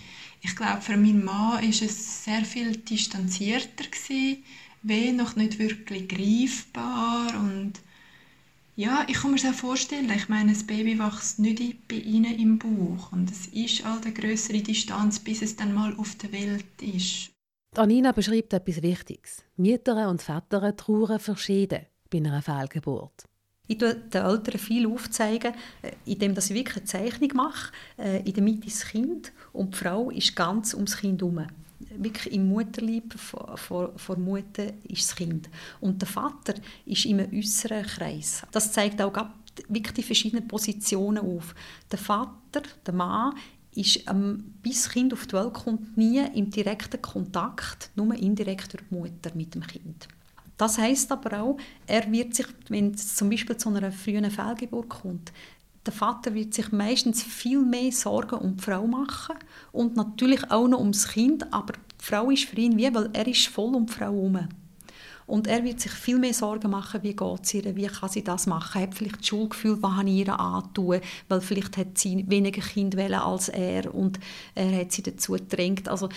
Ich 0.41 0.55
glaube, 0.55 0.81
für 0.81 0.95
meinen 0.95 1.25
Mann 1.25 1.61
ist 1.63 1.81
es 1.81 2.23
sehr 2.23 2.45
viel 2.45 2.77
distanzierter 2.77 3.83
gewesen, 3.85 4.43
weh 4.83 5.11
noch 5.11 5.35
nicht 5.35 5.59
wirklich 5.59 6.07
greifbar 6.07 7.37
und 7.37 7.73
ja, 8.79 9.03
ich 9.09 9.17
kann 9.17 9.31
mir 9.31 9.37
das 9.37 9.51
auch 9.51 9.57
vorstellen. 9.57 10.09
Ich 10.15 10.29
meine, 10.29 10.53
das 10.53 10.63
Baby 10.63 10.97
wächst 10.97 11.37
nicht 11.37 11.85
bei 11.89 11.97
ihnen 11.97 12.39
im 12.39 12.57
Bauch 12.57 13.11
und 13.11 13.29
es 13.29 13.47
ist 13.47 13.83
halt 13.83 14.05
eine 14.05 14.13
größere 14.13 14.61
Distanz, 14.61 15.19
bis 15.19 15.41
es 15.41 15.57
dann 15.57 15.73
mal 15.73 15.93
auf 15.97 16.15
der 16.15 16.31
Welt 16.31 16.81
ist. 16.81 17.29
Anina 17.75 18.13
beschreibt 18.13 18.53
etwas 18.53 18.81
Wichtiges. 18.81 19.43
Mütter 19.57 20.09
und 20.09 20.21
Väter 20.21 20.73
trauern 20.77 21.19
verschieden 21.19 21.87
bei 22.09 22.19
einer 22.19 22.41
Fehlgeburt. 22.41 23.25
Ich 23.67 23.79
tue 23.79 23.95
den 23.95 24.23
Eltern 24.23 24.57
viel 24.57 24.87
aufzeigen, 24.87 25.53
äh, 25.81 25.91
indem 26.05 26.31
ich 26.37 26.49
wirklich 26.49 26.77
eine 26.77 26.85
Zeichnung 26.85 27.31
mache. 27.35 27.73
Äh, 27.97 28.21
in 28.25 28.33
der 28.33 28.43
Mitte 28.43 28.67
ist 28.67 28.81
das 28.81 28.89
Kind 28.91 29.33
und 29.51 29.73
die 29.73 29.77
Frau 29.77 30.09
ist 30.09 30.37
ganz 30.37 30.73
ums 30.73 30.95
Kind 30.95 31.21
herum. 31.21 31.45
Wirklich 31.97 32.33
im 32.33 32.49
Mutterleib 32.49 33.13
vor, 33.17 33.93
vor 33.95 34.17
Mutter 34.17 34.73
ist 34.83 35.09
das 35.09 35.15
Kind. 35.15 35.49
Und 35.79 36.01
der 36.01 36.09
Vater 36.09 36.55
ist 36.85 37.05
im 37.05 37.19
äußeren 37.19 37.85
Kreis. 37.85 38.43
Das 38.51 38.71
zeigt 38.71 39.01
auch 39.01 39.13
wirklich 39.67 39.93
die 39.93 40.03
verschiedenen 40.03 40.47
Positionen 40.47 41.19
auf. 41.19 41.55
Der 41.91 41.99
Vater, 41.99 42.63
der 42.85 42.93
Mann, 42.93 43.33
ist, 43.75 44.09
ähm, 44.09 44.55
bis 44.61 44.83
das 44.83 44.91
Kind 44.91 45.13
auf 45.13 45.27
die 45.27 45.33
Welt 45.33 45.53
kommt, 45.53 45.97
nie 45.97 46.19
im 46.33 46.49
direkten 46.49 47.01
Kontakt, 47.01 47.91
nur 47.95 48.13
indirekt 48.15 48.73
durch 48.73 48.83
die 48.89 48.95
Mutter 48.95 49.31
mit 49.35 49.55
dem 49.55 49.65
Kind. 49.65 50.07
Das 50.57 50.77
heißt 50.77 51.11
aber 51.13 51.41
auch, 51.41 51.57
er 51.87 52.11
wird 52.11 52.35
sich, 52.35 52.47
wenn 52.67 52.91
es 52.91 53.15
zum 53.15 53.29
Beispiel 53.29 53.55
zu 53.55 53.69
einer 53.69 53.93
frühen 53.93 54.29
Fehlgeburt 54.29 54.89
kommt, 54.89 55.31
der 55.89 55.97
Vater 55.97 56.35
wird 56.35 56.53
sich 56.53 56.71
meistens 56.71 57.23
viel 57.23 57.65
mehr 57.65 57.91
Sorgen 57.91 58.35
um 58.35 58.57
die 58.57 58.63
Frau 58.63 58.85
machen 58.85 59.35
und 59.71 59.95
natürlich 59.95 60.51
auch 60.51 60.67
noch 60.67 60.77
ums 60.77 61.07
Kind, 61.07 61.51
aber 61.51 61.73
die 61.73 62.05
Frau 62.05 62.29
ist 62.29 62.45
für 62.45 62.57
ihn 62.57 62.77
wie, 62.77 62.93
weil 62.93 63.09
er 63.11 63.27
ist 63.27 63.47
voll 63.47 63.73
um 63.73 63.87
die 63.87 63.93
Frau 63.93 64.11
herum. 64.11 64.47
Und 65.25 65.47
er 65.47 65.63
wird 65.63 65.79
sich 65.79 65.91
viel 65.91 66.19
mehr 66.19 66.35
Sorgen 66.35 66.69
machen, 66.69 67.01
wie 67.01 67.15
geht 67.15 67.39
es 67.41 67.53
ihr, 67.55 67.75
wie 67.75 67.87
kann 67.87 68.09
sie 68.09 68.23
das 68.23 68.45
machen, 68.45 68.83
hat 68.83 68.93
vielleicht 68.93 69.21
das 69.21 69.25
Schulgefühl, 69.25 69.81
was 69.81 70.03
ich 70.05 70.13
ihr 70.13 70.39
antun, 70.39 71.01
weil 71.27 71.41
vielleicht 71.41 71.75
hat 71.77 71.97
sie 71.97 72.23
weniger 72.29 72.61
Kinder 72.61 73.25
als 73.25 73.49
er 73.49 73.91
und 73.91 74.19
er 74.53 74.81
hat 74.81 74.91
sie 74.91 75.01
dazu 75.01 75.31
gedrängt. 75.31 75.89
Also 75.89 76.09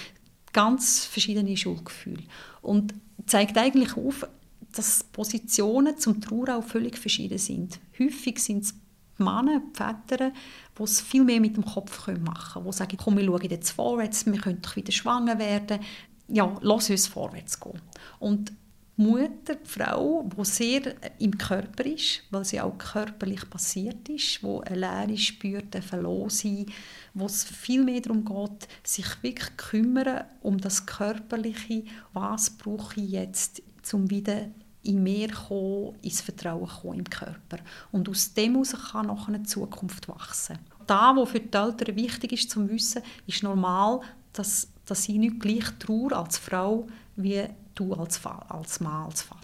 ganz 0.53 1.07
verschiedene 1.07 1.57
Schulgefühle. 1.57 2.25
Und 2.61 2.93
zeigt 3.25 3.57
eigentlich 3.57 3.97
auf, 3.97 4.27
dass 4.73 5.05
Positionen 5.05 5.97
zum 5.97 6.21
Trauer 6.21 6.57
auch 6.57 6.65
völlig 6.65 6.99
verschieden 6.99 7.39
sind. 7.39 7.81
Häufig 7.99 8.39
sind 8.39 8.65
es 8.65 8.75
Männer, 9.23 9.61
die 9.61 9.77
Väter, 9.77 10.33
die 10.79 10.83
es 10.83 11.01
viel 11.01 11.25
mehr 11.25 11.41
mit 11.41 11.57
dem 11.57 11.65
Kopf 11.65 12.07
machen 12.07 12.53
können, 12.53 12.67
die 12.67 12.73
sagen, 12.73 12.97
komm, 13.03 13.17
wir 13.17 13.25
schauen 13.25 13.51
jetzt 13.51 13.71
vorwärts, 13.71 14.27
wir 14.27 14.41
können 14.41 14.63
doch 14.63 14.77
wieder 14.77 14.93
schwanger 14.93 15.39
werden. 15.39 15.81
Ja, 16.29 16.57
lass 16.61 16.91
uns 16.91 17.07
vorwärts 17.07 17.59
gehen. 17.61 17.81
Und 18.19 18.53
die 18.97 19.03
Mutter, 19.03 19.55
die 19.55 19.69
Frau, 19.69 20.29
die 20.37 20.45
sehr 20.45 20.95
im 21.19 21.37
Körper 21.39 21.85
ist, 21.87 22.23
weil 22.31 22.45
sie 22.45 22.61
auch 22.61 22.77
körperlich 22.77 23.49
passiert 23.49 24.09
ist, 24.09 24.43
wo 24.43 24.61
eine 24.61 24.81
Leere 24.81 25.17
spürt, 25.17 25.75
ein 25.75 25.83
Verlosen, 25.83 26.67
wo 27.15 27.27
es 27.27 27.45
viel 27.45 27.85
mehr 27.85 28.01
darum 28.01 28.25
geht, 28.25 28.69
sich 28.85 29.23
wirklich 29.23 29.57
kümmern 29.57 30.25
um 30.43 30.59
das 30.59 30.85
Körperliche, 30.87 31.85
was 32.13 32.51
brauche 32.51 33.01
ich 33.01 33.11
jetzt, 33.11 33.63
um 33.93 34.11
wieder 34.11 34.49
in 34.83 35.03
mir 35.03 35.31
kommen, 35.31 35.95
ins 36.03 36.21
Vertrauen 36.21 36.69
kommen 36.69 37.01
im 37.01 37.11
Körper. 37.11 37.59
Und 37.91 38.09
aus 38.09 38.35
dem 38.35 38.53
heraus 38.53 38.75
kann 38.91 39.07
noch 39.07 39.29
eine 39.29 39.43
Zukunft 39.43 40.09
wachsen. 40.09 40.59
Da, 40.87 41.15
was 41.17 41.31
für 41.31 41.41
die 41.41 41.57
Eltern 41.57 41.97
wichtig 41.97 42.33
ist 42.33 42.51
zu 42.51 42.69
wissen, 42.69 43.03
ist 43.27 43.43
normal, 43.43 44.01
dass, 44.33 44.69
dass 44.85 45.05
sie 45.05 45.19
nicht 45.19 45.41
gleich 45.41 45.71
trauern 45.79 46.15
als 46.15 46.39
Frau 46.39 46.87
wie 47.17 47.45
du 47.75 47.95
als, 47.95 48.25
als 48.27 48.81
Mann, 48.81 49.07
als 49.07 49.23
Vater. 49.23 49.43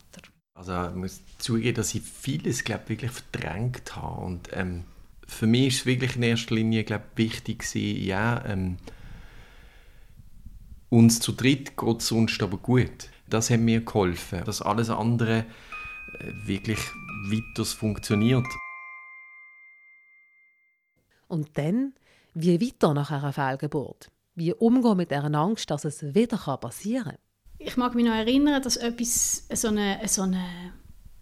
Also 0.54 0.88
ich 0.88 0.94
muss 0.94 1.20
zugeben, 1.38 1.76
dass 1.76 1.94
ich 1.94 2.02
vieles 2.02 2.64
glaub, 2.64 2.88
wirklich 2.88 3.12
verdrängt 3.12 3.94
habe. 3.94 4.24
Und 4.24 4.48
ähm, 4.52 4.84
für 5.26 5.46
mich 5.46 5.68
ist 5.68 5.80
es 5.80 5.86
wirklich 5.86 6.16
in 6.16 6.22
erster 6.24 6.54
Linie 6.54 6.84
glaub, 6.84 7.02
wichtig 7.16 7.60
gewesen, 7.60 8.04
ja, 8.04 8.44
ähm, 8.44 8.78
uns 10.90 11.20
zu 11.20 11.32
dritt 11.32 11.76
geht 11.76 12.00
es 12.00 12.08
sonst 12.08 12.42
aber 12.42 12.56
gut. 12.56 13.10
Das 13.28 13.50
hat 13.50 13.60
mir 13.60 13.84
geholfen, 13.84 14.42
dass 14.44 14.62
alles 14.62 14.88
andere 14.90 15.38
äh, 15.38 16.32
wirklich 16.46 16.78
weiter 17.26 17.64
funktioniert. 17.64 18.46
Und 21.28 21.58
dann, 21.58 21.92
wie 22.32 22.60
weiter 22.60 22.94
nach 22.94 23.10
einer 23.10 23.32
Fehlgeburt? 23.32 24.10
Wie 24.34 24.54
umgehen 24.54 24.96
mit 24.96 25.10
der 25.10 25.24
Angst, 25.24 25.70
dass 25.70 25.84
es 25.84 26.14
wieder 26.14 26.38
passieren 26.56 27.04
kann? 27.04 27.18
Ich 27.58 27.76
mag 27.76 27.94
mich 27.94 28.06
noch 28.06 28.14
erinnern, 28.14 28.62
dass 28.62 28.76
etwas, 28.76 29.46
so 29.52 29.68
eine, 29.68 30.00
so 30.06 30.22
eine, 30.22 30.72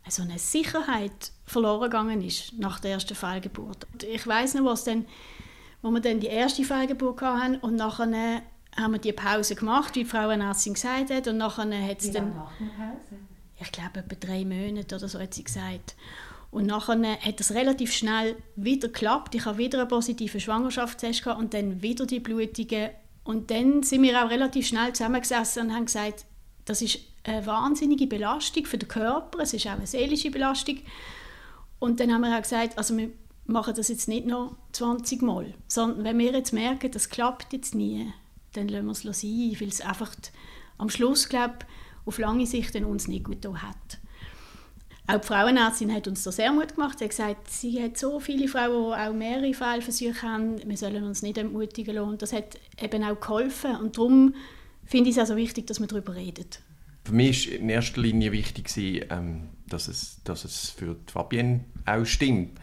so 0.06 0.22
eine 0.22 0.38
Sicherheit 0.38 1.32
verloren 1.44 1.90
gegangen 1.90 2.22
ist 2.22 2.52
nach 2.58 2.78
der 2.78 2.92
ersten 2.92 3.14
Fehlgeburt. 3.14 3.86
Ich 4.06 4.26
weiß 4.26 4.54
noch, 4.54 4.66
was 4.66 4.84
dann, 4.84 5.06
wo 5.82 5.90
wir 5.90 6.00
dann 6.00 6.20
die 6.20 6.26
erste 6.26 6.62
Fehlgeburt 6.62 7.22
hatten 7.22 7.56
und 7.56 7.76
nachher 7.76 8.42
haben 8.76 8.92
wir 8.92 8.98
die 8.98 9.12
Pause 9.12 9.54
gemacht, 9.54 9.94
wie 9.94 10.04
die 10.04 10.10
Frauenärztin 10.10 10.74
gesagt 10.74 11.10
hat. 11.10 11.28
Und 11.28 11.38
nachher 11.38 11.64
hat 11.86 12.00
es 12.00 12.10
dann... 12.12 12.34
Pause? 12.34 12.50
Ich 13.58 13.72
glaube, 13.72 14.00
etwa 14.00 14.14
drei 14.14 14.44
Monate 14.44 14.96
oder 14.96 15.08
so 15.08 15.18
hat 15.18 15.32
sie 15.32 15.44
gesagt. 15.44 15.96
Und 16.50 16.66
nachher 16.66 17.00
hat 17.20 17.40
es 17.40 17.54
relativ 17.54 17.92
schnell 17.92 18.36
wieder 18.54 18.88
geklappt. 18.88 19.34
Ich 19.34 19.46
habe 19.46 19.58
wieder 19.58 19.80
einen 19.80 19.88
positiven 19.88 20.40
Schwangerschaftstest 20.40 21.24
gehabt 21.24 21.40
und 21.40 21.54
dann 21.54 21.82
wieder 21.82 22.06
die 22.06 22.20
Blutungen. 22.20 22.90
Und 23.24 23.50
dann 23.50 23.82
sind 23.82 24.02
wir 24.02 24.24
auch 24.24 24.30
relativ 24.30 24.66
schnell 24.66 24.92
zusammengesessen 24.92 25.66
und 25.66 25.74
haben 25.74 25.86
gesagt, 25.86 26.26
das 26.64 26.82
ist 26.82 26.98
eine 27.24 27.44
wahnsinnige 27.46 28.06
Belastung 28.06 28.66
für 28.66 28.78
den 28.78 28.88
Körper, 28.88 29.40
es 29.40 29.52
ist 29.52 29.66
auch 29.66 29.72
eine 29.72 29.86
seelische 29.86 30.30
Belastung. 30.30 30.78
Und 31.78 32.00
dann 32.00 32.12
haben 32.12 32.20
wir 32.20 32.36
auch 32.36 32.42
gesagt, 32.42 32.78
also 32.78 32.96
wir 32.96 33.10
machen 33.46 33.74
das 33.74 33.88
jetzt 33.88 34.08
nicht 34.08 34.26
noch 34.26 34.56
20 34.72 35.22
Mal, 35.22 35.54
sondern 35.66 36.04
wenn 36.04 36.18
wir 36.18 36.32
jetzt 36.32 36.52
merken, 36.52 36.90
das 36.90 37.08
klappt 37.08 37.52
jetzt 37.52 37.74
nie, 37.74 38.12
dann 38.52 38.68
lassen 38.68 38.86
wir 38.86 39.10
es 39.10 39.20
sein, 39.20 39.56
weil 39.60 39.68
es 39.68 39.80
einfach 39.80 40.14
am 40.78 40.88
Schluss, 40.88 41.28
glaube 41.28 41.58
auf 42.04 42.18
lange 42.18 42.46
Sicht 42.46 42.74
uns 42.76 43.08
nicht 43.08 43.24
gut 43.24 43.44
hat. 43.44 43.98
Auch 45.08 45.20
die 45.20 45.26
Frauenärztin 45.26 45.92
hat 45.92 46.08
uns 46.08 46.24
da 46.24 46.32
sehr 46.32 46.52
Mut 46.52 46.74
gemacht. 46.74 46.98
Sie 46.98 47.04
hat 47.04 47.10
gesagt, 47.10 47.50
sie 47.50 47.82
hat 47.82 47.96
so 47.96 48.18
viele 48.18 48.48
Frauen, 48.48 48.90
die 48.90 49.08
auch 49.08 49.12
mehrere 49.12 49.54
Fehlversuche 49.54 50.22
haben, 50.22 50.56
wir 50.68 50.76
sollen 50.76 51.04
uns 51.04 51.22
nicht 51.22 51.38
entmutigen 51.38 51.94
lassen. 51.94 52.18
Das 52.18 52.32
hat 52.32 52.58
eben 52.80 53.04
auch 53.04 53.20
geholfen. 53.20 53.76
Und 53.76 53.96
darum 53.96 54.34
finde 54.84 55.10
ich 55.10 55.16
es 55.16 55.20
also 55.20 55.36
wichtig, 55.36 55.66
dass 55.68 55.78
wir 55.78 55.86
darüber 55.86 56.14
reden. 56.14 56.46
Für 57.04 57.12
mich 57.12 57.48
war 57.48 57.58
in 57.58 57.68
erster 57.68 58.00
Linie 58.00 58.32
wichtig, 58.32 58.68
ähm, 59.10 59.50
dass, 59.68 59.86
es, 59.86 60.20
dass 60.24 60.44
es 60.44 60.70
für 60.70 60.96
Fabienne 61.06 61.64
auch 61.84 62.04
stimmt. 62.04 62.58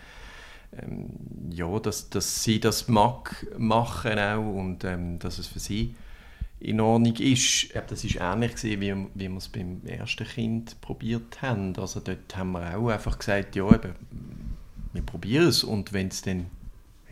Ähm, 0.82 1.10
ja, 1.52 1.80
dass, 1.80 2.10
dass 2.10 2.44
sie 2.44 2.60
das 2.60 2.88
mag 2.88 3.46
machen 3.58 4.18
auch 4.18 4.56
und 4.56 4.84
ähm, 4.84 5.20
dass 5.20 5.38
es 5.38 5.48
für 5.48 5.60
sie 5.60 5.96
in 6.60 6.80
Ordnung 6.80 7.16
ist. 7.18 7.76
Das 7.88 8.04
war 8.04 8.34
ähnlich, 8.34 8.56
gewesen, 8.56 8.82
wie, 8.82 9.22
wie 9.22 9.30
wir 9.30 9.38
es 9.38 9.50
beim 9.50 9.82
ersten 9.86 10.26
Kind 10.26 10.80
probiert 10.82 11.42
haben. 11.42 11.76
Also 11.78 12.00
dort 12.00 12.36
haben 12.36 12.54
wir 12.54 12.78
auch 12.78 12.90
einfach 12.90 13.20
gesagt, 13.20 13.56
ja, 13.56 13.68
eben, 13.68 13.94
wir 14.94 15.02
probieren 15.02 15.48
es 15.48 15.64
und 15.64 15.94
wenn 15.94 16.08
es 16.08 16.22
dann 16.22 16.48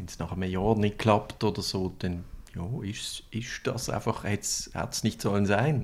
wenn 0.02 0.08
es 0.08 0.18
nach 0.18 0.32
einem 0.32 0.50
Jahr 0.50 0.76
nicht 0.76 0.98
klappt 0.98 1.44
oder 1.44 1.62
so, 1.62 1.94
dann 2.00 2.24
ja, 2.56 2.64
ist, 2.82 3.24
ist 3.30 3.62
das 3.66 3.88
einfach, 3.88 4.24
hätte 4.24 4.42
es 4.42 5.04
nicht 5.04 5.22
sollen 5.22 5.46
sein. 5.46 5.84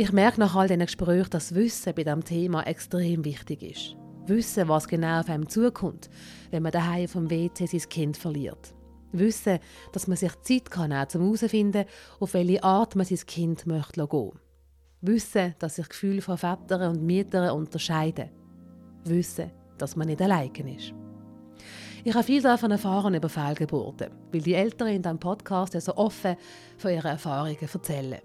Ich 0.00 0.12
merke 0.12 0.40
nach 0.40 0.56
all 0.56 0.66
diesen 0.66 0.86
Gesprächen, 0.86 1.28
dass 1.28 1.54
Wissen 1.54 1.92
bei 1.94 2.04
diesem 2.04 2.24
Thema 2.24 2.62
extrem 2.62 3.22
wichtig 3.22 3.62
ist. 3.62 3.96
Wissen, 4.24 4.66
was 4.66 4.88
genau 4.88 5.20
auf 5.20 5.28
einem 5.28 5.46
zukommt, 5.46 6.08
wenn 6.50 6.62
man 6.62 6.72
daheim 6.72 7.06
vom 7.06 7.28
WC 7.28 7.66
sein 7.66 7.86
Kind 7.90 8.16
verliert. 8.16 8.72
Wissen, 9.12 9.58
dass 9.92 10.06
man 10.06 10.16
sich 10.16 10.32
Zeit 10.40 10.70
kann 10.70 10.88
nehmen 10.88 11.06
kann, 11.06 11.20
um 11.20 11.26
herauszufinden, 11.26 11.84
auf 12.18 12.32
welche 12.32 12.64
Art 12.64 12.96
man 12.96 13.04
sein 13.04 13.18
Kind 13.26 13.66
möchte 13.66 14.08
gehen 14.08 14.30
Wissen, 15.02 15.54
dass 15.58 15.76
sich 15.76 15.90
Gefühle 15.90 16.22
von 16.22 16.38
Vätern 16.38 16.96
und 16.96 17.02
Müttern 17.02 17.50
unterscheiden. 17.50 18.30
Wissen, 19.04 19.50
dass 19.76 19.96
man 19.96 20.06
nicht 20.06 20.22
allein 20.22 20.50
ist. 20.54 20.94
Ich 22.04 22.14
habe 22.14 22.24
viel 22.24 22.40
davon 22.40 22.70
erfahren 22.70 23.12
über 23.12 23.28
Fehlgeburten, 23.28 24.08
weil 24.32 24.40
die 24.40 24.54
Eltern 24.54 24.88
in 24.88 25.02
diesem 25.02 25.18
Podcast 25.18 25.78
so 25.78 25.94
offen 25.94 26.36
von 26.78 26.90
ihren 26.90 27.04
Erfahrungen 27.04 27.58
erzählen. 27.60 28.20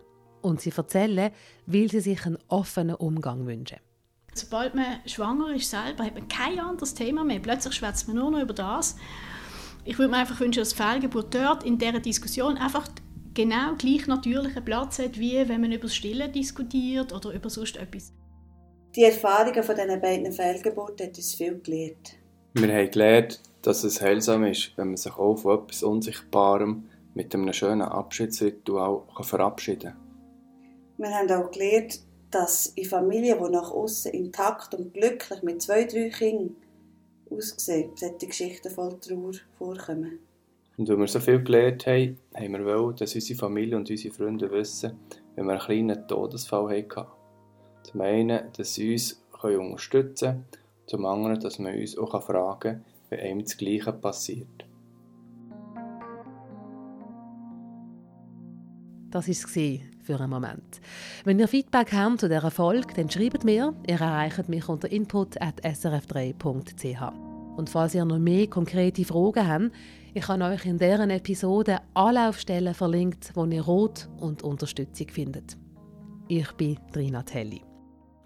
Und 0.46 0.62
sie 0.62 0.72
erzählen, 0.78 1.32
weil 1.66 1.90
sie 1.90 2.02
sich 2.02 2.24
einen 2.24 2.38
offenen 2.50 2.94
Umgang 2.94 3.48
wünschen. 3.48 3.80
Sobald 4.36 4.76
man 4.76 4.86
schwanger 5.08 5.56
ist 5.56 5.72
selber, 5.72 6.04
hat 6.04 6.14
man 6.14 6.28
kein 6.28 6.60
anderes 6.60 6.94
Thema 6.94 7.24
mehr. 7.24 7.40
Plötzlich 7.40 7.74
schwätzt 7.74 8.08
man 8.08 8.18
nur 8.18 8.30
noch 8.30 8.42
über 8.42 8.54
das. 8.54 8.96
Ich 9.86 9.98
würde 9.98 10.12
mir 10.12 10.18
einfach 10.18 10.40
wünschen, 10.40 10.60
dass 10.60 10.74
Fehlgeburt 10.74 11.34
dort 11.34 11.64
in 11.64 11.80
dieser 11.80 12.00
Diskussion 12.00 12.58
einfach 12.58 12.88
genau 13.34 13.74
gleich 13.76 14.06
natürlichen 14.06 14.64
Platz 14.64 15.00
hat, 15.00 15.18
wie 15.18 15.50
wenn 15.50 15.62
man 15.62 15.72
über 15.72 15.88
das 15.88 15.96
Stillen 15.96 16.32
diskutiert 16.32 17.12
oder 17.12 17.32
über 17.32 17.50
sonst 17.50 17.78
etwas. 17.78 18.14
Die 18.96 19.04
Erfahrungen 19.04 19.64
von 19.64 19.76
diesen 19.76 20.00
beiden 20.00 20.32
Fehlgeburten 20.32 21.08
haben 21.08 21.16
uns 21.16 21.34
viel 21.34 21.60
gelernt. 21.60 22.18
Wir 22.54 22.72
haben 22.72 22.92
gelernt, 22.92 23.42
dass 23.64 23.84
es 23.84 24.00
heilsam 24.00 24.44
ist, 24.44 24.78
wenn 24.78 24.90
man 24.90 24.98
sich 24.98 25.18
auch 25.18 25.38
von 25.38 25.64
etwas 25.64 25.82
Unsichtbarem 25.82 26.88
mit 27.16 27.34
einem 27.34 27.52
schönen 27.52 27.82
Abschiedsritual 27.82 29.02
verabschieden 29.22 29.94
kann. 29.94 30.05
Wir 30.98 31.10
haben 31.10 31.32
auch 31.32 31.52
gelernt, 31.52 32.00
dass 32.32 32.68
in 32.68 32.86
Familien, 32.86 33.38
die 33.44 33.52
nach 33.52 33.72
außen 33.72 34.12
intakt 34.12 34.74
und 34.74 34.94
glücklich 34.94 35.44
mit 35.44 35.62
zwei, 35.62 35.84
drei 35.84 36.10
Kindern 36.10 36.56
aussehen, 37.30 37.92
solche 37.96 38.28
Geschichten 38.28 38.70
voll 38.70 38.98
Trauer 39.00 39.34
vorkommen. 39.58 40.20
Und 40.78 40.90
weil 40.90 40.98
wir 40.98 41.08
so 41.08 41.20
viel 41.20 41.42
gelernt 41.42 41.86
haben, 41.88 42.18
haben 42.36 42.54
wir 42.54 42.66
wollen, 42.66 42.96
dass 42.98 43.16
unsere 43.16 43.40
Familie 43.40 43.78
und 43.78 43.90
unsere 43.90 44.14
Freunde 44.14 44.52
wissen, 44.52 44.98
wenn 45.36 45.46
wir 45.46 45.54
einen 45.54 45.62
kleinen 45.62 46.08
Todesfall 46.08 46.70
hatten. 46.78 47.08
Zum 47.84 48.02
einen, 48.02 48.52
dass 48.58 48.74
sie 48.74 48.94
uns 48.94 49.22
unterstützen 49.42 50.28
können, 50.28 50.46
zum 50.88 51.06
anderen, 51.06 51.40
dass 51.40 51.60
man 51.60 51.78
uns 51.78 51.98
auch 51.98 52.22
fragen 52.22 52.60
kann, 52.60 52.86
wenn 53.10 53.20
einem 53.20 53.44
das 53.44 53.58
Gleiche 53.58 53.94
passiert. 53.94 54.66
Das 59.12 59.28
war 59.28 59.32
es 59.32 59.95
für 60.06 60.20
einen 60.20 60.30
Moment. 60.30 60.82
Wenn 61.24 61.40
ihr 61.40 61.48
Feedback 61.48 61.92
habt 61.94 62.20
zu 62.22 62.30
dieser 62.30 62.52
Folge, 62.52 62.94
dann 62.96 63.10
schreibt 63.10 63.44
mir. 63.44 63.74
Ihr 63.88 64.00
erreicht 64.00 64.48
mich 64.48 64.70
unter 64.70 64.92
input.srf3.ch. 64.92 67.58
Und 67.58 67.70
falls 67.70 67.96
ihr 67.96 68.06
noch 68.06 68.20
mehr 68.20 68.48
konkrete 68.48 69.04
Fragen 69.06 69.48
habt, 69.48 69.72
ich 70.14 70.28
habe 70.28 70.44
euch 70.46 70.66
in 70.66 70.78
deren 70.78 71.10
Episode 71.10 71.80
Anlaufstellen 71.94 72.74
verlinkt, 72.74 73.32
wo 73.34 73.46
ihr 73.46 73.62
Rot 73.62 74.10
und 74.20 74.44
Unterstützung 74.44 75.08
findet. 75.10 75.58
Ich 76.28 76.52
bin 76.54 76.78
Trina 76.92 77.24
Telli. 77.24 77.62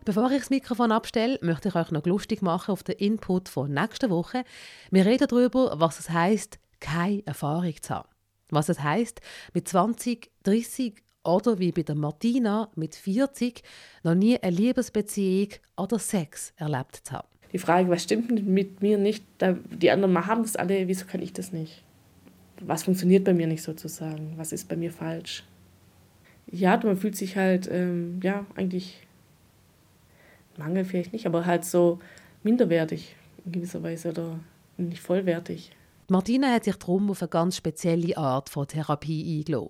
Bevor 0.05 0.31
ich 0.31 0.39
das 0.39 0.49
Mikrofon 0.49 0.91
abstelle, 0.91 1.37
möchte 1.41 1.69
ich 1.69 1.75
euch 1.75 1.91
noch 1.91 2.05
lustig 2.05 2.41
machen 2.41 2.71
auf 2.71 2.83
den 2.83 2.95
Input 2.95 3.49
von 3.49 3.71
nächster 3.71 4.09
Woche. 4.09 4.43
Wir 4.89 5.05
reden 5.05 5.27
darüber, 5.27 5.79
was 5.79 5.99
es 5.99 6.09
heißt, 6.09 6.57
keine 6.79 7.25
Erfahrung 7.27 7.75
zu 7.81 7.93
haben. 7.93 8.09
Was 8.49 8.69
es 8.69 8.81
heißt, 8.81 9.21
mit 9.53 9.67
20, 9.67 10.31
30 10.43 10.95
oder 11.35 11.59
wie 11.59 11.71
bei 11.71 11.83
der 11.83 11.95
Martina 11.95 12.69
mit 12.75 12.95
40 12.95 13.61
noch 14.03 14.15
nie 14.15 14.37
eine 14.39 14.55
Liebesbeziehung 14.55 15.49
oder 15.77 15.99
Sex 15.99 16.53
erlebt 16.57 17.01
zu 17.03 17.13
haben. 17.13 17.27
Die 17.51 17.57
Frage, 17.57 17.89
was 17.89 18.03
stimmt 18.03 18.47
mit 18.47 18.81
mir 18.81 18.97
nicht, 18.97 19.23
die 19.41 19.89
anderen 19.91 20.27
haben 20.27 20.43
das 20.43 20.55
alle, 20.55 20.87
wieso 20.87 21.05
kann 21.05 21.21
ich 21.21 21.33
das 21.33 21.51
nicht? 21.51 21.83
Was 22.61 22.83
funktioniert 22.83 23.23
bei 23.23 23.33
mir 23.33 23.47
nicht 23.47 23.63
sozusagen? 23.63 24.33
Was 24.37 24.51
ist 24.51 24.67
bei 24.67 24.75
mir 24.75 24.91
falsch? 24.91 25.43
Ja, 26.51 26.79
man 26.83 26.97
fühlt 26.97 27.15
sich 27.15 27.37
halt, 27.37 27.69
ähm, 27.71 28.19
ja, 28.21 28.45
eigentlich 28.55 29.07
Mangel 30.57 30.85
vielleicht 30.85 31.13
nicht, 31.13 31.25
aber 31.25 31.45
halt 31.45 31.63
so 31.63 31.99
minderwertig 32.43 33.15
in 33.45 33.51
gewisser 33.53 33.81
Weise 33.81 34.09
oder 34.09 34.39
nicht 34.77 35.01
vollwertig. 35.01 35.71
Martina 36.09 36.51
hat 36.51 36.63
sich 36.65 36.75
darum 36.75 37.09
auf 37.11 37.21
eine 37.21 37.29
ganz 37.29 37.55
spezielle 37.55 38.17
Art 38.17 38.49
von 38.49 38.67
Therapie 38.67 39.39
eingelassen. 39.39 39.69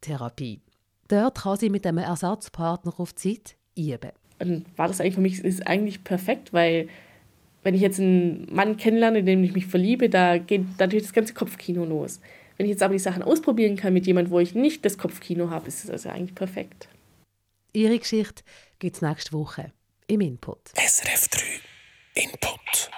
Surrogattherapie. 0.00 0.60
Dort 1.08 1.42
kann 1.42 1.56
sie 1.56 1.70
mit 1.70 1.86
einem 1.86 1.98
Ersatzpartner 1.98 2.94
auf 2.98 3.14
Zeit 3.14 3.56
üben. 3.76 4.12
Und 4.38 4.66
war 4.78 4.88
das 4.88 5.00
eigentlich 5.00 5.14
für 5.14 5.20
mich 5.20 5.44
ist 5.44 5.66
eigentlich 5.66 6.04
perfekt, 6.04 6.52
weil 6.52 6.88
wenn 7.62 7.74
ich 7.74 7.82
jetzt 7.82 8.00
einen 8.00 8.52
Mann 8.54 8.76
kennenlerne, 8.76 9.18
in 9.18 9.26
den 9.26 9.44
ich 9.44 9.52
mich 9.52 9.66
verliebe, 9.66 10.08
da 10.08 10.38
geht 10.38 10.78
natürlich 10.78 11.04
das 11.04 11.12
ganze 11.12 11.34
Kopfkino 11.34 11.84
los. 11.84 12.20
Wenn 12.56 12.66
ich 12.66 12.70
jetzt 12.70 12.82
aber 12.82 12.94
die 12.94 12.98
Sachen 12.98 13.22
ausprobieren 13.22 13.76
kann 13.76 13.92
mit 13.92 14.06
jemandem, 14.06 14.32
wo 14.32 14.38
ich 14.38 14.54
nicht 14.54 14.84
das 14.84 14.98
Kopfkino 14.98 15.50
habe, 15.50 15.68
ist 15.68 15.84
das 15.84 15.90
also 15.90 16.08
eigentlich 16.10 16.34
perfekt. 16.34 16.88
Ihre 17.72 17.98
Geschichte 17.98 18.42
gibt 18.78 18.96
es 18.96 19.02
nächste 19.02 19.32
Woche 19.32 19.72
im 20.06 20.20
Input. 20.20 20.68
SRF 20.76 21.28
3 21.28 21.40
Input. 22.14 22.89